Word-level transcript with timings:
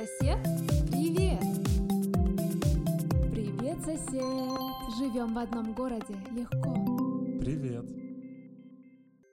Сосед, 0.00 0.38
привет! 0.90 1.42
Привет, 3.30 3.78
сосед! 3.80 4.22
Живем 4.98 5.34
в 5.34 5.38
одном 5.38 5.74
городе, 5.74 6.14
легко. 6.30 6.72
Привет! 7.38 7.84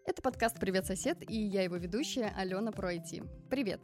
Это 0.05 0.21
подкаст 0.21 0.59
«Привет, 0.59 0.85
сосед» 0.85 1.19
и 1.31 1.37
я 1.37 1.61
его 1.61 1.77
ведущая 1.77 2.33
Алена 2.35 2.73
про 2.73 2.93
IT. 2.93 3.47
Привет! 3.49 3.79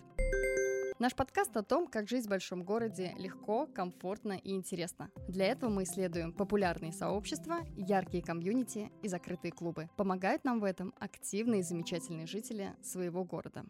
Наш 0.99 1.15
подкаст 1.15 1.55
о 1.55 1.63
том, 1.63 1.87
как 1.87 2.09
жить 2.09 2.25
в 2.25 2.29
большом 2.29 2.65
городе 2.65 3.13
легко, 3.17 3.65
комфортно 3.65 4.33
и 4.33 4.51
интересно. 4.51 5.09
Для 5.29 5.45
этого 5.45 5.69
мы 5.69 5.83
исследуем 5.83 6.33
популярные 6.33 6.91
сообщества, 6.91 7.59
яркие 7.77 8.21
комьюнити 8.21 8.91
и 9.01 9.07
закрытые 9.07 9.53
клубы. 9.53 9.89
Помогают 9.95 10.43
нам 10.43 10.59
в 10.59 10.65
этом 10.65 10.93
активные 10.99 11.61
и 11.61 11.63
замечательные 11.63 12.27
жители 12.27 12.73
своего 12.81 13.23
города. 13.23 13.63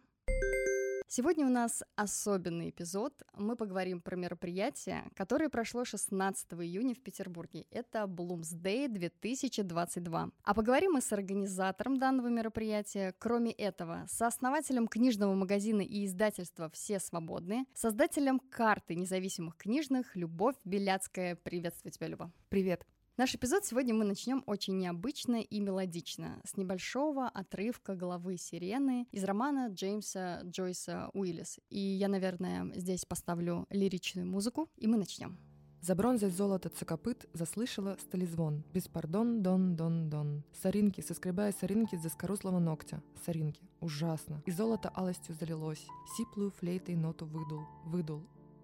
Сегодня 1.16 1.46
у 1.46 1.50
нас 1.50 1.84
особенный 1.96 2.72
эпизод. 2.72 3.14
Мы 3.38 3.56
поговорим 3.56 4.02
про 4.02 4.16
мероприятие, 4.16 5.12
которое 5.16 5.48
прошло 5.48 5.86
16 5.86 6.54
июня 6.54 6.96
в 6.96 7.02
Петербурге. 7.02 7.68
Это 7.70 8.06
Bloomsday 8.06 8.88
2022. 8.88 10.32
А 10.44 10.54
поговорим 10.56 10.94
мы 10.94 11.02
с 11.02 11.14
организатором 11.14 12.00
данного 12.00 12.30
мероприятия. 12.30 13.14
Кроме 13.20 13.52
этого, 13.52 14.08
с 14.10 14.24
основателем 14.24 14.88
книжного 14.88 15.36
магазина 15.36 15.82
и 15.82 16.08
издательства 16.08 16.72
«Все 16.72 17.00
свободны», 17.00 17.68
создателем 17.76 18.40
карты 18.40 18.96
независимых 18.96 19.56
книжных 19.56 20.16
Любовь 20.16 20.56
Беляцкая. 20.64 21.36
Приветствую 21.36 21.92
тебя, 21.92 22.08
Люба. 22.08 22.32
Привет. 22.50 22.88
Наш 23.16 23.36
эпизод 23.36 23.64
сегодня 23.64 23.94
мы 23.94 24.06
начнем 24.06 24.42
очень 24.48 24.76
необычно 24.80 25.36
и 25.36 25.60
мелодично, 25.60 26.42
с 26.46 26.58
небольшого 26.58 27.28
отрывка 27.28 27.94
головы 27.94 28.38
сирены 28.38 29.06
из 29.12 29.24
романа 29.24 29.68
Джеймса 29.68 30.42
Джойса 30.46 31.12
Уиллис. 31.14 31.60
И 31.70 31.78
я, 31.78 32.08
наверное, 32.08 32.72
здесь 32.74 33.06
поставлю 33.06 33.68
лиричную 33.70 34.26
музыку, 34.26 34.68
и 34.78 34.88
мы 34.88 34.98
начнем. 34.98 35.38
За 35.80 35.94
бронзой 35.94 36.32
золото 36.32 36.70
цокопыт 36.70 37.30
заслышала 37.34 37.98
столизвон. 38.02 38.64
Беспардон, 38.74 39.44
дон, 39.44 39.76
дон, 39.76 40.10
дон. 40.10 40.44
Соринки, 40.60 41.02
соскребая 41.02 41.52
соринки 41.52 41.96
за 41.96 42.10
скоруслого 42.10 42.58
ногтя. 42.58 43.04
Соринки. 43.24 43.62
Ужасно. 43.80 44.42
И 44.48 44.52
золото 44.52 44.92
алостью 44.96 45.36
залилось. 45.40 45.86
Сиплую 46.18 46.50
флейтой 46.50 46.96
ноту 46.96 47.28
выдул. 47.28 47.62
Выдул. 47.86 48.24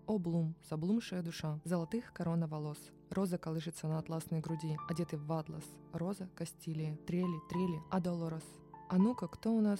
О, 0.09 0.17
Блум, 0.17 0.55
заблумшая 0.67 1.21
душа, 1.21 1.59
золотых 1.65 2.11
корона 2.13 2.47
волос. 2.47 2.79
Роза 3.11 3.37
колышется 3.37 3.87
на 3.87 3.99
атласной 3.99 4.39
груди, 4.39 4.75
одетый 4.89 5.19
в 5.19 5.31
атлас. 5.31 5.63
Роза 5.93 6.27
Кастилии, 6.35 6.97
трели, 7.05 7.39
трели, 7.47 7.79
а 7.91 7.99
Долорес. 7.99 8.43
А 8.89 8.97
ну-ка, 8.97 9.27
кто 9.27 9.53
у 9.53 9.61
нас 9.61 9.79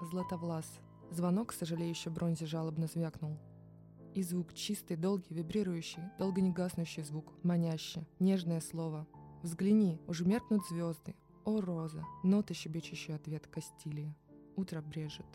златовлас? 0.00 0.64
Звонок, 1.10 1.52
сожалеющий 1.52 2.10
бронзе, 2.10 2.46
жалобно 2.46 2.86
звякнул. 2.86 3.36
И 4.14 4.22
звук 4.22 4.54
чистый, 4.54 4.96
долгий, 4.96 5.34
вибрирующий, 5.34 6.04
долго 6.18 6.40
не 6.40 6.52
гаснущий 6.52 7.02
звук, 7.02 7.34
манящий, 7.42 8.08
нежное 8.18 8.62
слово. 8.62 9.06
Взгляни, 9.42 10.00
уже 10.06 10.24
меркнут 10.24 10.66
звезды. 10.70 11.14
О, 11.44 11.60
Роза, 11.60 12.02
ноты 12.24 12.54
щебечущий 12.54 13.14
ответ 13.14 13.46
Кастилии. 13.46 14.16
Утро 14.56 14.80
брежет. 14.80 15.26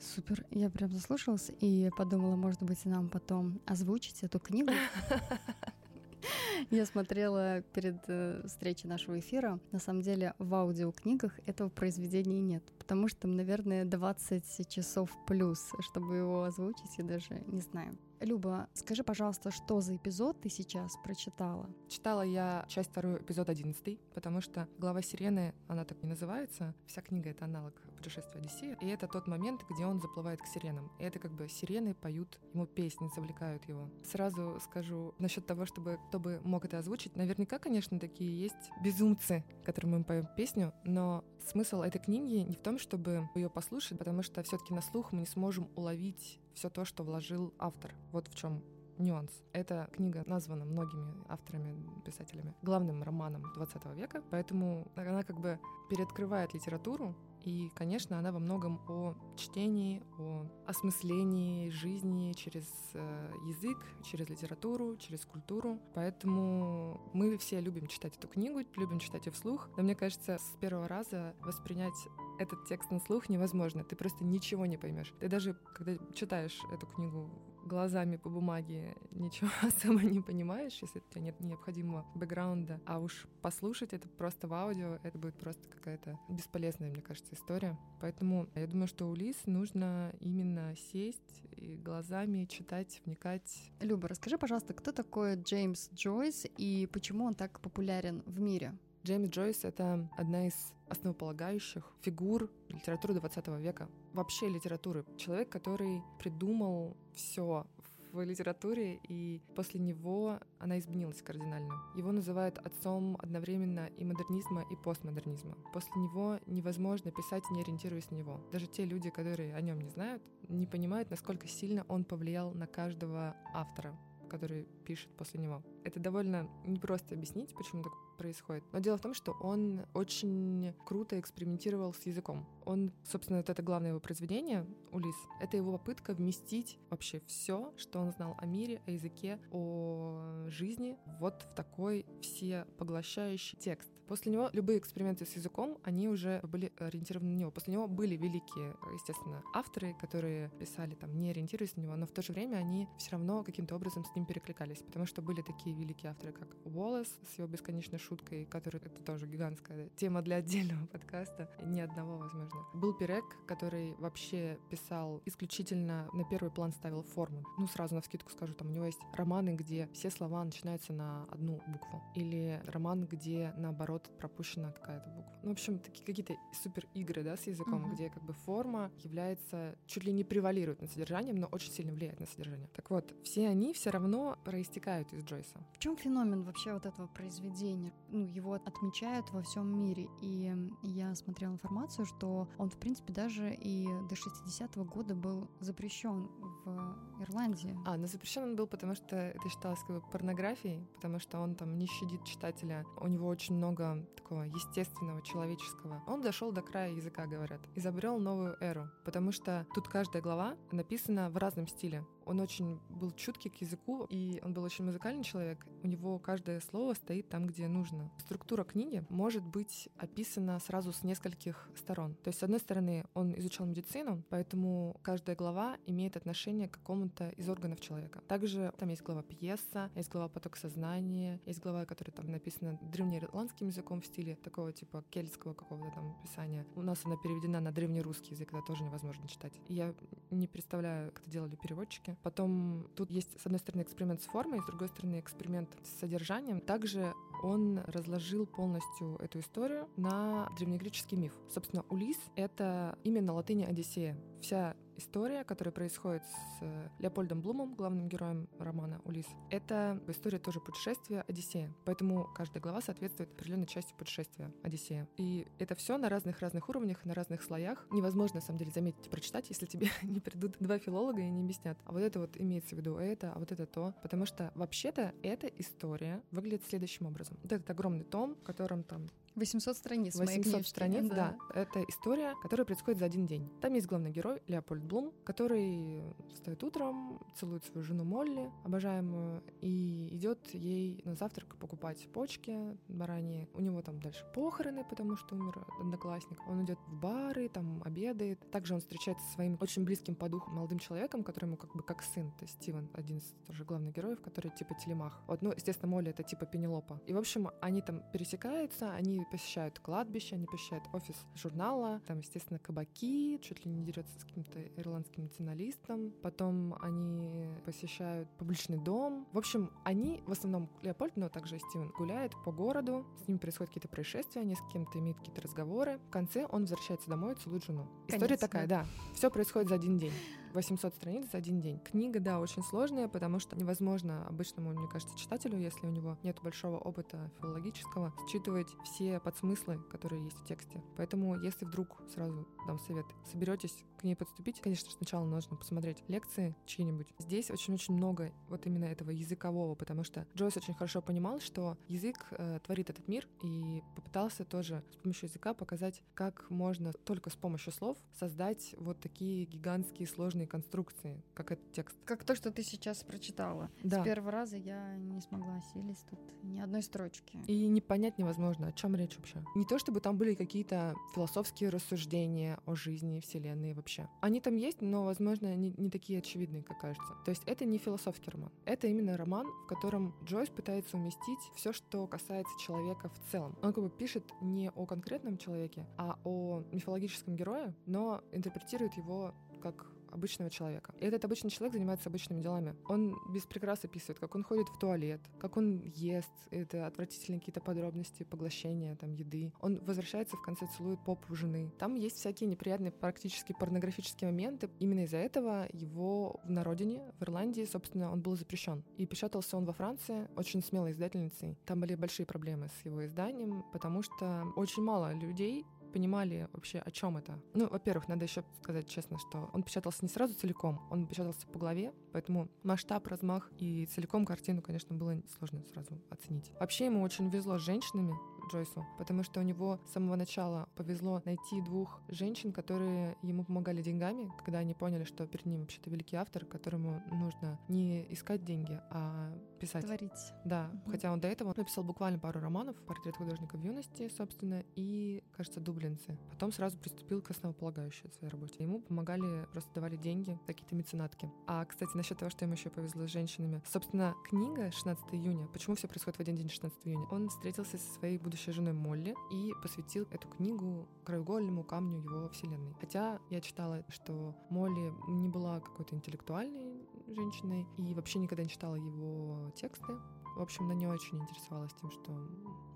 Супер, 0.00 0.46
я 0.50 0.70
прям 0.70 0.90
заслушалась 0.90 1.50
и 1.60 1.90
подумала, 1.94 2.34
может 2.34 2.62
быть, 2.62 2.84
нам 2.86 3.10
потом 3.10 3.60
озвучить 3.66 4.22
эту 4.22 4.38
книгу. 4.38 4.72
Я 6.70 6.86
смотрела 6.86 7.62
перед 7.74 7.96
э, 8.08 8.42
встречей 8.46 8.88
нашего 8.88 9.18
эфира. 9.18 9.58
На 9.72 9.78
самом 9.78 10.02
деле 10.02 10.34
в 10.38 10.54
аудиокнигах 10.54 11.38
этого 11.46 11.68
произведения 11.68 12.40
нет, 12.40 12.62
потому 12.78 13.08
что, 13.08 13.26
наверное, 13.28 13.84
20 13.84 14.68
часов 14.68 15.10
плюс, 15.26 15.70
чтобы 15.80 16.16
его 16.16 16.44
озвучить, 16.44 16.98
я 16.98 17.04
даже 17.04 17.42
не 17.46 17.60
знаю. 17.60 17.96
Люба, 18.20 18.68
скажи, 18.74 19.02
пожалуйста, 19.02 19.50
что 19.50 19.80
за 19.80 19.96
эпизод 19.96 20.40
ты 20.40 20.50
сейчас 20.50 20.96
прочитала? 21.02 21.66
Читала 21.88 22.22
я 22.22 22.64
часть 22.68 22.90
вторую, 22.90 23.22
эпизод 23.22 23.48
11, 23.48 23.98
потому 24.14 24.40
что 24.40 24.68
глава 24.78 25.00
сирены, 25.02 25.54
она 25.68 25.84
так 25.84 26.02
не 26.02 26.08
называется. 26.10 26.74
Вся 26.86 27.00
книга— 27.00 27.30
это 27.30 27.46
аналог 27.46 27.74
путешествия 28.00 28.40
Одиссея. 28.40 28.76
И 28.80 28.86
это 28.86 29.06
тот 29.06 29.26
момент, 29.26 29.64
где 29.68 29.84
он 29.84 30.00
заплывает 30.00 30.40
к 30.40 30.46
сиренам. 30.46 30.90
И 30.98 31.04
это 31.04 31.18
как 31.18 31.32
бы 31.32 31.48
сирены 31.48 31.94
поют 31.94 32.40
ему 32.54 32.66
песни, 32.66 33.10
завлекают 33.14 33.64
его. 33.68 33.90
Сразу 34.02 34.58
скажу 34.64 35.14
насчет 35.18 35.46
того, 35.46 35.66
чтобы 35.66 35.98
кто 36.08 36.18
бы 36.18 36.40
мог 36.42 36.64
это 36.64 36.78
озвучить. 36.78 37.16
Наверняка, 37.16 37.58
конечно, 37.58 38.00
такие 38.00 38.40
есть 38.40 38.70
безумцы, 38.82 39.44
которым 39.64 39.92
мы 39.92 40.04
поем 40.04 40.26
песню, 40.36 40.72
но 40.84 41.24
смысл 41.46 41.82
этой 41.82 42.00
книги 42.00 42.36
не 42.36 42.54
в 42.54 42.60
том, 42.60 42.78
чтобы 42.78 43.28
ее 43.34 43.50
послушать, 43.50 43.98
потому 43.98 44.22
что 44.22 44.42
все-таки 44.42 44.72
на 44.72 44.80
слух 44.80 45.12
мы 45.12 45.20
не 45.20 45.26
сможем 45.26 45.68
уловить 45.76 46.40
все 46.54 46.70
то, 46.70 46.84
что 46.84 47.04
вложил 47.04 47.52
автор. 47.58 47.94
Вот 48.12 48.28
в 48.28 48.34
чем 48.34 48.62
нюанс. 49.00 49.30
Эта 49.52 49.88
книга 49.92 50.22
названа 50.26 50.64
многими 50.64 51.14
авторами, 51.28 51.76
писателями 52.04 52.54
главным 52.62 53.02
романом 53.02 53.42
20 53.54 53.86
века, 53.96 54.22
поэтому 54.30 54.90
она 54.94 55.22
как 55.22 55.40
бы 55.40 55.58
переоткрывает 55.88 56.54
литературу, 56.54 57.16
и, 57.44 57.70
конечно, 57.74 58.18
она 58.18 58.32
во 58.32 58.38
многом 58.38 58.80
о 58.88 59.14
чтении, 59.36 60.02
о 60.18 60.46
осмыслении 60.66 61.70
жизни 61.70 62.32
через 62.32 62.66
э, 62.94 63.32
язык, 63.46 63.78
через 64.04 64.28
литературу, 64.28 64.96
через 64.96 65.24
культуру. 65.24 65.78
Поэтому 65.94 67.00
мы 67.12 67.36
все 67.38 67.60
любим 67.60 67.86
читать 67.86 68.16
эту 68.16 68.28
книгу, 68.28 68.60
любим 68.76 68.98
читать 68.98 69.26
ее 69.26 69.32
вслух. 69.32 69.68
Но 69.76 69.82
мне 69.82 69.94
кажется, 69.94 70.38
с 70.38 70.56
первого 70.60 70.88
раза 70.88 71.34
воспринять 71.40 72.08
этот 72.38 72.64
текст 72.66 72.90
на 72.90 73.00
слух 73.00 73.28
невозможно. 73.28 73.84
Ты 73.84 73.96
просто 73.96 74.24
ничего 74.24 74.66
не 74.66 74.76
поймешь. 74.76 75.12
Ты 75.20 75.28
даже, 75.28 75.54
когда 75.74 75.96
читаешь 76.14 76.58
эту 76.72 76.86
книгу 76.86 77.30
глазами 77.70 78.16
по 78.16 78.28
бумаге, 78.28 78.96
ничего 79.12 79.48
особо 79.62 80.02
не 80.02 80.20
понимаешь, 80.20 80.76
если 80.82 80.98
у 80.98 81.02
тебя 81.10 81.22
нет 81.22 81.40
необходимого 81.40 82.04
бэкграунда. 82.16 82.80
А 82.84 82.98
уж 82.98 83.26
послушать 83.42 83.92
это 83.92 84.08
просто 84.08 84.48
в 84.48 84.54
аудио, 84.54 84.98
это 85.04 85.16
будет 85.18 85.36
просто 85.36 85.68
какая-то 85.68 86.18
бесполезная, 86.28 86.90
мне 86.90 87.00
кажется, 87.00 87.34
история. 87.34 87.78
Поэтому 88.00 88.48
я 88.56 88.66
думаю, 88.66 88.88
что 88.88 89.08
у 89.08 89.14
Лис 89.14 89.36
нужно 89.46 90.12
именно 90.18 90.74
сесть 90.92 91.44
и 91.52 91.76
глазами 91.76 92.46
читать, 92.46 93.00
вникать. 93.04 93.72
Люба, 93.80 94.08
расскажи, 94.08 94.36
пожалуйста, 94.36 94.74
кто 94.74 94.90
такой 94.90 95.36
Джеймс 95.36 95.90
Джойс 95.94 96.46
и 96.56 96.88
почему 96.92 97.24
он 97.24 97.34
так 97.34 97.60
популярен 97.60 98.22
в 98.26 98.40
мире? 98.40 98.74
Джеймс 99.02 99.30
Джойс— 99.30 99.60
это 99.64 100.06
одна 100.16 100.46
из 100.46 100.74
основополагающих 100.88 101.90
фигур 102.02 102.50
литературы 102.68 103.14
20 103.14 103.48
века. 103.58 103.88
Вообще 104.12 104.48
литературы. 104.48 105.06
Человек, 105.16 105.48
который 105.48 106.02
придумал 106.18 106.96
все 107.14 107.66
в 108.12 108.22
литературе, 108.22 108.98
и 109.08 109.40
после 109.54 109.80
него 109.80 110.40
она 110.58 110.78
изменилась 110.78 111.22
кардинально. 111.22 111.74
Его 111.96 112.12
называют 112.12 112.58
отцом 112.58 113.16
одновременно 113.20 113.86
и 113.86 114.04
модернизма, 114.04 114.64
и 114.70 114.76
постмодернизма. 114.76 115.56
После 115.72 115.92
него 115.96 116.38
невозможно 116.46 117.10
писать, 117.10 117.44
не 117.52 117.62
ориентируясь 117.62 118.10
на 118.10 118.16
него. 118.16 118.40
Даже 118.52 118.66
те 118.66 118.84
люди, 118.84 119.08
которые 119.10 119.54
о 119.54 119.60
нем 119.60 119.80
не 119.80 119.88
знают, 119.88 120.22
не 120.48 120.66
понимают, 120.66 121.10
насколько 121.10 121.46
сильно 121.48 121.86
он 121.88 122.04
повлиял 122.04 122.52
на 122.52 122.66
каждого 122.66 123.34
автора 123.54 123.96
который 124.30 124.66
пишет 124.86 125.10
после 125.16 125.40
него. 125.40 125.62
Это 125.84 126.00
довольно 126.00 126.48
непросто 126.64 127.14
объяснить, 127.14 127.54
почему 127.54 127.82
так 127.82 127.92
происходит. 128.16 128.64
Но 128.72 128.78
дело 128.78 128.98
в 128.98 129.00
том, 129.00 129.14
что 129.14 129.32
он 129.40 129.86
очень 129.94 130.72
круто 130.86 131.18
экспериментировал 131.18 131.92
с 131.92 132.06
языком. 132.06 132.46
Он, 132.64 132.92
собственно, 133.04 133.38
вот 133.38 133.50
это 133.50 133.62
главное 133.62 133.90
его 133.90 134.00
произведение, 134.00 134.66
Улис, 134.92 135.16
это 135.40 135.56
его 135.56 135.72
попытка 135.72 136.12
вместить 136.14 136.78
вообще 136.90 137.20
все, 137.26 137.72
что 137.76 137.98
он 138.00 138.12
знал 138.12 138.36
о 138.38 138.46
мире, 138.46 138.82
о 138.86 138.90
языке, 138.90 139.38
о 139.50 140.46
жизни, 140.48 140.96
вот 141.18 141.42
в 141.42 141.54
такой 141.54 142.06
все 142.20 142.66
поглощающий 142.78 143.58
текст. 143.58 143.90
После 144.10 144.32
него 144.32 144.50
любые 144.52 144.80
эксперименты 144.80 145.24
с 145.24 145.36
языком, 145.36 145.78
они 145.84 146.08
уже 146.08 146.40
были 146.42 146.72
ориентированы 146.80 147.30
на 147.30 147.36
него. 147.36 147.52
После 147.52 147.74
него 147.74 147.86
были 147.86 148.16
великие, 148.16 148.74
естественно, 148.92 149.40
авторы, 149.54 149.94
которые 150.00 150.50
писали 150.58 150.96
там, 150.96 151.16
не 151.16 151.30
ориентируясь 151.30 151.76
на 151.76 151.82
него, 151.82 151.94
но 151.94 152.06
в 152.06 152.10
то 152.10 152.20
же 152.20 152.32
время 152.32 152.56
они 152.56 152.88
все 152.98 153.12
равно 153.12 153.44
каким-то 153.44 153.76
образом 153.76 154.04
с 154.04 154.12
ним 154.16 154.26
перекликались, 154.26 154.78
потому 154.78 155.06
что 155.06 155.22
были 155.22 155.42
такие 155.42 155.76
великие 155.76 156.10
авторы, 156.10 156.32
как 156.32 156.48
Уоллес 156.64 157.06
с 157.32 157.38
его 157.38 157.46
бесконечной 157.46 158.00
шуткой, 158.00 158.46
который 158.46 158.78
это 158.78 159.00
тоже 159.00 159.28
гигантская 159.28 159.90
тема 159.94 160.22
для 160.22 160.36
отдельного 160.42 160.86
подкаста, 160.86 161.48
ни 161.62 161.78
одного, 161.78 162.18
возможно. 162.18 162.66
Был 162.74 162.92
Пирек, 162.94 163.24
который 163.46 163.94
вообще 164.00 164.58
писал 164.70 165.22
исключительно 165.24 166.08
на 166.12 166.24
первый 166.24 166.50
план 166.50 166.72
ставил 166.72 167.04
форму. 167.04 167.44
Ну, 167.58 167.68
сразу 167.68 167.94
на 167.94 168.00
вскидку 168.00 168.32
скажу, 168.32 168.54
там 168.54 168.70
у 168.70 168.72
него 168.72 168.86
есть 168.86 168.98
романы, 169.12 169.54
где 169.54 169.88
все 169.92 170.10
слова 170.10 170.44
начинаются 170.44 170.92
на 170.92 171.26
одну 171.30 171.62
букву. 171.68 172.02
Или 172.16 172.60
роман, 172.66 173.06
где, 173.06 173.54
наоборот, 173.56 173.99
пропущена 174.18 174.72
какая-то 174.72 175.10
буква. 175.10 175.32
Ну, 175.42 175.48
в 175.48 175.52
общем, 175.52 175.78
такие 175.78 176.04
какие-то 176.04 176.34
супер 176.52 176.86
игры, 176.94 177.22
да, 177.22 177.36
с 177.36 177.46
языком, 177.46 177.86
uh-huh. 177.86 177.94
где 177.94 178.10
как 178.10 178.22
бы 178.22 178.32
форма 178.32 178.90
является, 178.98 179.76
чуть 179.86 180.04
ли 180.04 180.12
не 180.12 180.24
превалирует 180.24 180.80
над 180.80 180.90
содержанием, 180.90 181.36
но 181.36 181.46
очень 181.46 181.72
сильно 181.72 181.92
влияет 181.92 182.20
на 182.20 182.26
содержание. 182.26 182.68
Так 182.74 182.90
вот, 182.90 183.14
все 183.24 183.48
они 183.48 183.72
все 183.72 183.90
равно 183.90 184.38
проистекают 184.44 185.12
из 185.12 185.24
Джойса. 185.24 185.58
В 185.74 185.78
чем 185.78 185.96
феномен 185.96 186.42
вообще 186.42 186.72
вот 186.72 186.86
этого 186.86 187.06
произведения? 187.06 187.92
ну, 188.12 188.26
его 188.26 188.54
отмечают 188.54 189.30
во 189.30 189.42
всем 189.42 189.66
мире. 189.66 190.08
И 190.20 190.52
я 190.82 191.14
смотрела 191.14 191.52
информацию, 191.52 192.06
что 192.06 192.48
он, 192.58 192.70
в 192.70 192.76
принципе, 192.76 193.12
даже 193.12 193.54
и 193.54 193.86
до 194.08 194.14
60-го 194.14 194.84
года 194.84 195.14
был 195.14 195.48
запрещен 195.60 196.28
в 196.64 197.22
Ирландии. 197.22 197.76
А, 197.84 197.96
ну 197.96 198.06
запрещен 198.06 198.42
он 198.42 198.56
был, 198.56 198.66
потому 198.66 198.94
что 198.94 199.16
это 199.16 199.48
считалось 199.48 199.80
как 199.80 199.96
бы 199.96 200.02
порнографией, 200.10 200.86
потому 200.94 201.18
что 201.18 201.38
он 201.38 201.54
там 201.54 201.78
не 201.78 201.86
щадит 201.86 202.24
читателя. 202.24 202.84
У 203.00 203.06
него 203.06 203.28
очень 203.28 203.54
много 203.54 204.06
такого 204.16 204.42
естественного, 204.42 205.22
человеческого. 205.22 206.02
Он 206.06 206.20
дошел 206.22 206.52
до 206.52 206.62
края 206.62 206.92
языка, 206.92 207.26
говорят. 207.26 207.60
Изобрел 207.74 208.18
новую 208.18 208.56
эру, 208.60 208.88
потому 209.04 209.32
что 209.32 209.66
тут 209.74 209.88
каждая 209.88 210.22
глава 210.22 210.56
написана 210.72 211.30
в 211.30 211.36
разном 211.36 211.66
стиле. 211.66 212.04
Он 212.26 212.40
очень 212.40 212.80
был 212.88 213.12
чуткий 213.12 213.50
к 213.50 213.56
языку, 213.56 214.06
и 214.08 214.40
он 214.44 214.54
был 214.54 214.62
очень 214.62 214.84
музыкальный 214.84 215.24
человек. 215.24 215.66
У 215.82 215.86
него 215.86 216.18
каждое 216.18 216.60
слово 216.60 216.94
стоит 216.94 217.28
там, 217.28 217.46
где 217.46 217.68
нужно. 217.68 218.10
Структура 218.18 218.64
книги 218.64 219.04
может 219.08 219.44
быть 219.44 219.88
описана 219.96 220.58
сразу 220.60 220.92
с 220.92 221.02
нескольких 221.02 221.68
сторон. 221.76 222.14
То 222.22 222.28
есть, 222.28 222.38
с 222.38 222.42
одной 222.42 222.60
стороны, 222.60 223.04
он 223.14 223.34
изучал 223.38 223.66
медицину, 223.66 224.22
поэтому 224.28 224.96
каждая 225.02 225.36
глава 225.36 225.76
имеет 225.86 226.16
отношение 226.16 226.68
к 226.68 226.72
какому-то 226.72 227.30
из 227.30 227.48
органов 227.48 227.80
человека. 227.80 228.20
Также 228.28 228.72
там 228.78 228.88
есть 228.88 229.02
глава 229.02 229.22
пьеса, 229.22 229.90
есть 229.94 230.10
глава 230.10 230.28
поток 230.28 230.56
сознания, 230.56 231.40
есть 231.46 231.60
глава, 231.60 231.84
которая 231.84 232.12
там 232.12 232.30
написана 232.30 232.78
древнеирландским 232.82 233.68
языком 233.68 234.00
в 234.00 234.06
стиле 234.06 234.36
такого 234.36 234.72
типа 234.72 235.04
кельтского 235.10 235.54
какого-то 235.54 235.94
там 235.94 236.16
писания. 236.22 236.66
У 236.74 236.82
нас 236.82 237.00
она 237.04 237.16
переведена 237.16 237.60
на 237.60 237.72
древнерусский 237.72 238.32
язык, 238.32 238.52
это 238.52 238.62
тоже 238.62 238.84
невозможно 238.84 239.28
читать. 239.28 239.52
Я 239.68 239.94
не 240.30 240.46
представляю, 240.46 241.12
как 241.12 241.22
это 241.22 241.30
делали 241.30 241.56
переводчики. 241.56 242.09
Потом 242.22 242.86
тут 242.94 243.10
есть, 243.10 243.40
с 243.40 243.46
одной 243.46 243.58
стороны, 243.58 243.82
эксперимент 243.82 244.22
с 244.22 244.26
формой, 244.26 244.60
с 244.60 244.66
другой 244.66 244.88
стороны, 244.88 245.20
эксперимент 245.20 245.68
с 245.82 246.00
содержанием. 246.00 246.60
Также 246.60 247.14
он 247.42 247.80
разложил 247.86 248.46
полностью 248.46 249.16
эту 249.16 249.40
историю 249.40 249.88
на 249.96 250.48
древнегреческий 250.58 251.16
миф. 251.16 251.32
Собственно, 251.52 251.84
Улис— 251.88 252.18
это 252.36 252.98
именно 253.04 253.32
латыни 253.32 253.64
Одиссея. 253.64 254.16
Вся 254.40 254.76
история, 255.00 255.44
которая 255.44 255.72
происходит 255.72 256.22
с 256.24 256.62
э, 256.62 256.88
Леопольдом 256.98 257.40
Блумом, 257.40 257.74
главным 257.74 258.08
героем 258.08 258.48
романа 258.58 259.00
«Улис», 259.04 259.26
это 259.50 260.00
история 260.06 260.38
тоже 260.38 260.60
путешествия 260.60 261.24
Одиссея. 261.26 261.74
Поэтому 261.84 262.28
каждая 262.34 262.62
глава 262.62 262.80
соответствует 262.80 263.32
определенной 263.32 263.66
части 263.66 263.94
путешествия 263.96 264.52
Одиссея. 264.62 265.08
И 265.16 265.46
это 265.58 265.74
все 265.74 265.98
на 265.98 266.08
разных-разных 266.08 266.68
уровнях, 266.68 267.04
на 267.04 267.14
разных 267.14 267.42
слоях. 267.42 267.86
Невозможно, 267.90 268.36
на 268.36 268.42
самом 268.42 268.58
деле, 268.58 268.70
заметить 268.70 269.06
и 269.06 269.10
прочитать, 269.10 269.48
если 269.48 269.66
тебе 269.66 269.88
не 270.02 270.20
придут 270.20 270.56
два 270.60 270.78
филолога 270.78 271.20
и 271.20 271.30
не 271.30 271.42
объяснят. 271.42 271.78
А 271.84 271.92
вот 271.92 272.00
это 272.00 272.20
вот 272.20 272.36
имеется 272.38 272.74
в 272.74 272.78
виду 272.78 272.96
это, 272.96 273.32
а 273.32 273.38
вот 273.38 273.50
это 273.50 273.66
то. 273.66 273.94
Потому 274.02 274.26
что 274.26 274.52
вообще-то 274.54 275.14
эта 275.22 275.46
история 275.46 276.22
выглядит 276.30 276.64
следующим 276.68 277.06
образом. 277.06 277.38
Вот 277.42 277.52
этот 277.52 277.68
огромный 277.70 278.04
том, 278.04 278.34
в 278.34 278.42
котором 278.42 278.82
там 278.82 279.08
800 279.40 279.76
страниц 279.76 280.16
800 280.16 280.66
страниц, 280.66 281.06
да. 281.08 281.36
да. 281.54 281.60
Это 281.60 281.82
история, 281.88 282.34
которая 282.42 282.66
происходит 282.66 282.98
за 282.98 283.06
один 283.06 283.26
день. 283.26 283.48
Там 283.60 283.72
есть 283.72 283.86
главный 283.86 284.10
герой 284.10 284.42
Леопольд 284.46 284.84
Блум, 284.84 285.12
который 285.24 286.02
встает 286.34 286.62
утром, 286.62 287.18
целует 287.34 287.64
свою 287.64 287.82
жену 287.82 288.04
Молли, 288.04 288.50
обожаемую, 288.64 289.42
и 289.62 290.08
идет 290.12 290.38
ей 290.52 291.00
на 291.04 291.14
завтрак 291.14 291.56
покупать 291.56 292.06
почки 292.12 292.76
бараньи. 292.88 293.48
У 293.54 293.60
него 293.60 293.80
там 293.80 293.98
дальше 294.00 294.24
похороны, 294.34 294.84
потому 294.84 295.16
что 295.16 295.34
умер 295.36 295.66
одноклассник. 295.80 296.38
Он 296.46 296.64
идет 296.64 296.78
в 296.86 297.00
бары, 297.00 297.48
там 297.48 297.82
обедает. 297.84 298.38
Также 298.50 298.74
он 298.74 298.80
встречается 298.80 299.26
со 299.26 299.34
своим 299.34 299.56
очень 299.60 299.84
близким 299.84 300.14
по 300.14 300.28
духу 300.28 300.50
молодым 300.50 300.78
человеком, 300.78 301.24
который 301.24 301.46
ему 301.46 301.56
как 301.56 301.74
бы 301.74 301.82
как 301.82 302.02
сын. 302.02 302.30
То 302.32 302.44
есть 302.44 302.54
Стивен, 302.54 302.90
один 302.92 303.18
из 303.18 303.34
тоже 303.46 303.64
главных 303.64 303.94
героев, 303.94 304.20
который 304.20 304.50
типа 304.50 304.74
телемах. 304.74 305.22
Вот, 305.26 305.40
ну, 305.40 305.52
естественно, 305.52 305.90
Молли 305.90 306.10
это 306.10 306.22
типа 306.22 306.44
Пенелопа. 306.44 307.00
И, 307.06 307.14
в 307.14 307.18
общем, 307.18 307.48
они 307.62 307.80
там 307.80 308.02
пересекаются, 308.12 308.92
они 308.92 309.24
посещают 309.30 309.78
кладбище, 309.78 310.34
они 310.34 310.46
посещают 310.46 310.84
офис 310.92 311.16
журнала, 311.34 312.00
там, 312.06 312.18
естественно, 312.18 312.58
кабаки, 312.58 313.38
чуть 313.38 313.64
ли 313.64 313.70
не 313.70 313.82
дерется 313.84 314.18
с 314.18 314.24
каким-то 314.24 314.60
ирландским 314.76 315.24
националистом. 315.24 316.12
Потом 316.22 316.74
они 316.80 317.48
посещают 317.64 318.28
публичный 318.38 318.78
дом. 318.78 319.26
В 319.32 319.38
общем, 319.38 319.70
они, 319.84 320.22
в 320.26 320.32
основном 320.32 320.68
Леопольд, 320.82 321.16
но 321.16 321.28
также 321.28 321.56
и 321.56 321.58
Стивен, 321.58 321.90
гуляют 321.96 322.32
по 322.44 322.52
городу, 322.52 323.06
с 323.24 323.28
ним 323.28 323.38
происходят 323.38 323.70
какие-то 323.70 323.88
происшествия, 323.88 324.42
они 324.42 324.54
с 324.54 324.60
кем-то 324.72 324.98
имеют 324.98 325.18
какие-то 325.18 325.42
разговоры. 325.42 325.98
В 326.08 326.10
конце 326.10 326.46
он 326.46 326.62
возвращается 326.62 327.08
домой, 327.08 327.34
целует 327.36 327.64
жену. 327.64 327.86
История 328.08 328.36
такая, 328.36 328.66
да. 328.66 328.82
да. 328.82 329.14
Все 329.14 329.30
происходит 329.30 329.68
за 329.68 329.76
один 329.76 329.98
день. 329.98 330.12
800 330.54 330.94
страниц 330.94 331.30
за 331.30 331.38
один 331.38 331.60
день. 331.60 331.78
Книга, 331.80 332.20
да, 332.20 332.40
очень 332.40 332.62
сложная, 332.62 333.08
потому 333.08 333.38
что 333.38 333.56
невозможно 333.56 334.26
обычному, 334.26 334.72
мне 334.72 334.88
кажется, 334.88 335.16
читателю, 335.18 335.58
если 335.58 335.86
у 335.86 335.90
него 335.90 336.18
нет 336.22 336.38
большого 336.42 336.78
опыта 336.78 337.30
филологического, 337.40 338.12
считывать 338.28 338.68
все 338.84 339.20
подсмыслы, 339.20 339.78
которые 339.90 340.24
есть 340.24 340.38
в 340.38 340.44
тексте. 340.44 340.82
Поэтому, 340.96 341.38
если 341.40 341.64
вдруг 341.64 342.02
сразу 342.12 342.46
дам 342.66 342.78
совет, 342.80 343.06
соберетесь 343.30 343.84
к 343.98 344.04
ней 344.04 344.16
подступить, 344.16 344.60
конечно, 344.60 344.90
сначала 344.90 345.24
нужно 345.24 345.56
посмотреть 345.56 346.02
лекции 346.08 346.56
чьи-нибудь. 346.66 347.08
Здесь 347.18 347.50
очень-очень 347.50 347.94
много 347.94 348.32
вот 348.48 348.66
именно 348.66 348.86
этого 348.86 349.10
языкового, 349.10 349.74
потому 349.74 350.04
что 350.04 350.26
Джойс 350.34 350.56
очень 350.56 350.74
хорошо 350.74 351.02
понимал, 351.02 351.40
что 351.40 351.76
язык 351.88 352.16
э, 352.32 352.60
творит 352.64 352.90
этот 352.90 353.06
мир, 353.08 353.28
и 353.42 353.82
попытался 353.94 354.44
тоже 354.44 354.82
с 354.92 354.96
помощью 354.96 355.28
языка 355.28 355.54
показать, 355.54 356.02
как 356.14 356.48
можно 356.50 356.92
только 356.92 357.30
с 357.30 357.36
помощью 357.36 357.72
слов 357.72 357.98
создать 358.18 358.74
вот 358.78 359.00
такие 359.00 359.44
гигантские 359.44 360.08
сложные 360.08 360.39
сложные 360.40 360.46
конструкции, 360.46 361.22
как 361.34 361.52
этот 361.52 361.72
текст. 361.72 361.96
Как 362.04 362.24
то, 362.24 362.34
что 362.34 362.50
ты 362.50 362.62
сейчас 362.62 363.02
прочитала. 363.04 363.70
Да. 363.82 364.00
С 364.00 364.04
первого 364.04 364.30
раза 364.30 364.56
я 364.56 364.96
не 364.96 365.20
смогла 365.20 365.56
осилить 365.56 365.98
тут 366.08 366.18
ни 366.42 366.60
одной 366.60 366.82
строчки. 366.82 367.38
И 367.46 367.68
не 367.68 367.80
понять 367.80 368.18
невозможно, 368.18 368.68
о 368.68 368.72
чем 368.72 368.96
речь 368.96 369.16
вообще. 369.16 369.42
Не 369.54 369.64
то, 369.64 369.78
чтобы 369.78 370.00
там 370.00 370.16
были 370.16 370.34
какие-то 370.34 370.94
философские 371.14 371.70
рассуждения 371.70 372.58
о 372.66 372.74
жизни, 372.74 373.20
вселенной 373.20 373.74
вообще. 373.74 374.08
Они 374.20 374.40
там 374.40 374.56
есть, 374.56 374.80
но, 374.80 375.04
возможно, 375.04 375.54
не, 375.54 375.74
не 375.76 375.90
такие 375.90 376.18
очевидные, 376.18 376.62
как 376.62 376.80
кажется. 376.80 377.14
То 377.24 377.30
есть 377.30 377.42
это 377.46 377.64
не 377.64 377.78
философский 377.78 378.30
роман. 378.30 378.50
Это 378.64 378.86
именно 378.86 379.16
роман, 379.16 379.46
в 379.64 379.66
котором 379.66 380.14
Джойс 380.24 380.48
пытается 380.48 380.96
уместить 380.96 381.40
все, 381.54 381.72
что 381.72 382.06
касается 382.06 382.52
человека 382.58 383.08
в 383.08 383.30
целом. 383.30 383.56
Он 383.62 383.72
как 383.72 383.84
бы 383.84 383.90
пишет 383.90 384.24
не 384.40 384.70
о 384.70 384.86
конкретном 384.86 385.36
человеке, 385.36 385.86
а 385.96 386.18
о 386.24 386.62
мифологическом 386.72 387.36
герое, 387.36 387.74
но 387.86 388.22
интерпретирует 388.32 388.94
его 388.94 389.34
как 389.60 389.86
обычного 390.12 390.50
человека. 390.50 390.94
И 390.98 391.04
этот 391.04 391.24
обычный 391.24 391.50
человек 391.50 391.74
занимается 391.74 392.08
обычными 392.08 392.42
делами. 392.42 392.74
Он 392.88 393.16
без 393.32 393.42
прикрас 393.42 393.84
описывает, 393.84 394.18
как 394.18 394.34
он 394.34 394.44
ходит 394.44 394.68
в 394.68 394.78
туалет, 394.78 395.20
как 395.38 395.56
он 395.56 395.82
ест, 395.94 396.30
это 396.50 396.86
отвратительные 396.86 397.40
какие-то 397.40 397.60
подробности 397.60 398.22
поглощения 398.24 398.96
там 398.96 399.12
еды. 399.12 399.52
Он 399.60 399.78
возвращается 399.84 400.36
в 400.36 400.42
конце 400.42 400.66
целует 400.76 401.02
попу 401.04 401.34
жены. 401.34 401.70
Там 401.78 401.94
есть 401.94 402.16
всякие 402.16 402.48
неприятные 402.48 402.92
практически 402.92 403.54
порнографические 403.58 404.30
моменты. 404.30 404.68
Именно 404.78 405.04
из-за 405.04 405.18
этого 405.18 405.66
его 405.72 406.40
на 406.44 406.64
родине, 406.64 407.12
в 407.18 407.22
Ирландии, 407.22 407.64
собственно, 407.64 408.12
он 408.12 408.20
был 408.20 408.36
запрещен. 408.36 408.82
И 408.96 409.06
печатался 409.06 409.56
он 409.56 409.64
во 409.64 409.72
Франции 409.72 410.28
очень 410.36 410.62
смелой 410.62 410.92
издательницей. 410.92 411.56
Там 411.66 411.80
были 411.80 411.94
большие 411.94 412.26
проблемы 412.26 412.68
с 412.68 412.84
его 412.84 413.04
изданием, 413.04 413.64
потому 413.72 414.02
что 414.02 414.46
очень 414.56 414.82
мало 414.82 415.12
людей 415.12 415.64
понимали 415.90 416.48
вообще, 416.52 416.78
о 416.78 416.90
чем 416.90 417.16
это. 417.16 417.38
Ну, 417.54 417.68
во-первых, 417.68 418.08
надо 418.08 418.24
еще 418.24 418.44
сказать 418.62 418.88
честно, 418.88 419.18
что 419.18 419.50
он 419.52 419.62
печатался 419.62 419.98
не 420.02 420.08
сразу 420.08 420.34
целиком, 420.34 420.80
он 420.90 421.06
печатался 421.06 421.46
по 421.46 421.58
главе, 421.58 421.92
поэтому 422.12 422.48
масштаб, 422.62 423.06
размах 423.06 423.50
и 423.58 423.86
целиком 423.86 424.24
картину, 424.24 424.62
конечно, 424.62 424.94
было 424.94 425.20
сложно 425.38 425.62
сразу 425.72 426.00
оценить. 426.10 426.50
Вообще 426.58 426.86
ему 426.86 427.02
очень 427.02 427.28
везло 427.28 427.58
с 427.58 427.62
женщинами, 427.62 428.14
Джойсу, 428.50 428.86
потому 428.98 429.22
что 429.22 429.40
у 429.40 429.42
него 429.42 429.78
с 429.86 429.92
самого 429.92 430.16
начала 430.16 430.68
повезло 430.76 431.22
найти 431.24 431.60
двух 431.60 432.00
женщин, 432.08 432.52
которые 432.52 433.16
ему 433.22 433.44
помогали 433.44 433.82
деньгами, 433.82 434.32
когда 434.38 434.58
они 434.58 434.74
поняли, 434.74 435.04
что 435.04 435.26
перед 435.26 435.46
ним 435.46 435.60
вообще-то 435.60 435.90
великий 435.90 436.16
автор, 436.16 436.44
которому 436.44 437.02
нужно 437.10 437.60
не 437.68 438.12
искать 438.12 438.44
деньги, 438.44 438.80
а 438.90 439.32
писать. 439.60 439.84
Творить. 439.84 440.10
Да, 440.44 440.70
mm-hmm. 440.72 440.90
хотя 440.90 441.12
он 441.12 441.20
до 441.20 441.28
этого 441.28 441.52
написал 441.56 441.84
буквально 441.84 442.18
пару 442.18 442.40
романов, 442.40 442.76
портрет 442.86 443.16
художника 443.16 443.56
в 443.56 443.62
юности, 443.62 444.10
собственно, 444.16 444.64
и, 444.74 445.22
кажется, 445.36 445.60
дублинцы. 445.60 446.16
Потом 446.30 446.52
сразу 446.52 446.78
приступил 446.78 447.22
к 447.22 447.30
основополагающей 447.30 448.10
своей 448.18 448.32
работе. 448.32 448.62
Ему 448.64 448.80
помогали, 448.80 449.46
просто 449.52 449.70
давали 449.74 449.96
деньги, 449.96 450.38
какие-то 450.46 450.74
меценатки. 450.74 451.30
А, 451.46 451.64
кстати, 451.64 451.96
насчет 451.96 452.18
того, 452.18 452.30
что 452.30 452.44
ему 452.44 452.54
еще 452.54 452.70
повезло 452.70 453.06
с 453.06 453.10
женщинами. 453.10 453.62
Собственно, 453.66 454.14
книга 454.24 454.70
16 454.72 455.04
июня, 455.12 455.46
почему 455.52 455.76
все 455.76 455.86
происходит 455.86 456.16
в 456.16 456.20
один 456.20 456.36
день 456.36 456.48
16 456.48 456.78
июня? 456.86 457.06
Он 457.10 457.28
встретился 457.28 457.78
со 457.78 457.92
своей 457.94 458.18
будущей 458.18 458.52
женой 458.52 458.72
Молли 458.72 459.14
и 459.30 459.52
посвятил 459.62 460.06
эту 460.10 460.28
книгу 460.28 460.88
краеугольному 461.04 461.64
камню 461.64 461.98
его 461.98 462.28
вселенной. 462.30 462.74
Хотя 462.80 463.18
я 463.28 463.40
читала, 463.40 463.84
что 463.88 464.34
Молли 464.48 464.92
не 465.08 465.28
была 465.28 465.60
какой-то 465.60 465.94
интеллектуальной 465.94 466.79
женщиной 467.14 467.66
и 467.78 467.94
вообще 467.94 468.18
никогда 468.18 468.42
не 468.44 468.50
читала 468.50 468.74
его 468.74 469.50
тексты. 469.54 469.92
В 470.36 470.42
общем, 470.42 470.64
она 470.66 470.74
не 470.74 470.86
очень 470.86 471.18
интересовалась 471.18 471.74
тем, 471.74 471.90
что 471.90 472.12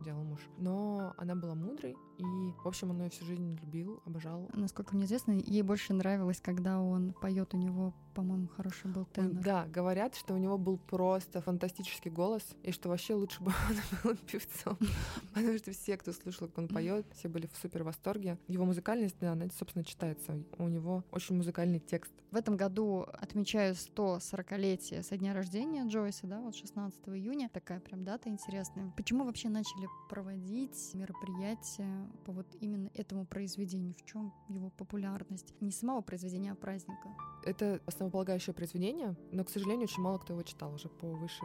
делал 0.03 0.25
муж. 0.25 0.41
Но 0.59 1.15
она 1.17 1.35
была 1.35 1.55
мудрой, 1.55 1.97
и, 2.19 2.53
в 2.63 2.67
общем, 2.67 2.91
он 2.91 3.03
ее 3.03 3.11
всю 3.11 3.25
жизнь 3.25 3.59
любил, 3.61 4.03
обожал. 4.05 4.49
Насколько 4.55 4.95
мне 4.95 5.05
известно, 5.05 5.33
ей 5.33 5.63
больше 5.63 5.93
нравилось, 5.93 6.41
когда 6.41 6.81
он 6.81 7.13
поет 7.13 7.55
у 7.55 7.57
него, 7.57 7.93
по-моему, 8.15 8.49
хороший 8.49 8.91
был 8.91 9.07
тенор. 9.07 9.43
Да, 9.43 9.67
говорят, 9.67 10.15
что 10.15 10.35
у 10.35 10.39
него 10.39 10.57
был 10.57 10.79
просто 10.79 11.41
фантастический 11.41 12.11
голос, 12.11 12.43
и 12.63 12.71
что 12.73 12.89
вообще 12.89 13.15
лучше 13.15 13.43
бы 13.43 13.53
он 14.05 14.11
был 14.13 14.17
певцом. 14.17 14.79
Потому 15.35 15.59
что 15.59 15.73
все, 15.73 15.97
кто 15.97 16.13
слышал, 16.13 16.49
как 16.49 16.59
он 16.59 16.69
поет, 16.69 17.07
все 17.15 17.29
были 17.29 17.47
в 17.47 17.57
супер 17.57 17.83
восторге. 17.83 18.39
Его 18.47 18.65
музыкальность, 18.65 19.17
да, 19.21 19.33
она, 19.33 19.47
собственно, 19.59 19.85
читается. 19.85 20.39
У 20.59 20.69
него 20.69 21.05
очень 21.11 21.37
музыкальный 21.37 21.81
текст. 21.81 22.13
В 22.31 22.37
этом 22.37 22.57
году 22.57 23.07
отмечаю 23.13 23.75
140-летие 23.75 25.03
со 25.03 25.17
дня 25.17 25.35
рождения 25.35 25.87
Джойса, 25.87 26.27
да, 26.27 26.41
вот 26.41 26.55
16 26.55 27.01
июня. 27.09 27.49
Такая 27.49 27.81
прям 27.81 28.05
дата 28.05 28.29
интересная. 28.29 28.93
Почему 28.97 29.25
вообще 29.25 29.49
начали 29.49 29.89
проводить 30.09 30.95
мероприятия 30.95 32.04
по 32.25 32.33
вот 32.33 32.47
именно 32.61 32.91
этому 32.95 33.27
произведению? 33.27 33.95
В 33.95 34.05
чем 34.05 34.33
его 34.49 34.71
популярность? 34.71 35.55
Не 35.61 35.71
самого 35.71 36.01
произведения, 36.01 36.53
а 36.53 36.55
праздника. 36.55 37.15
Это 37.45 37.81
основополагающее 37.87 38.55
произведение, 38.55 39.17
но, 39.33 39.45
к 39.45 39.51
сожалению, 39.51 39.85
очень 39.85 40.03
мало 40.03 40.19
кто 40.19 40.33
его 40.33 40.43
читал 40.43 40.73
уже 40.75 40.89
по 40.89 41.07
выше 41.07 41.45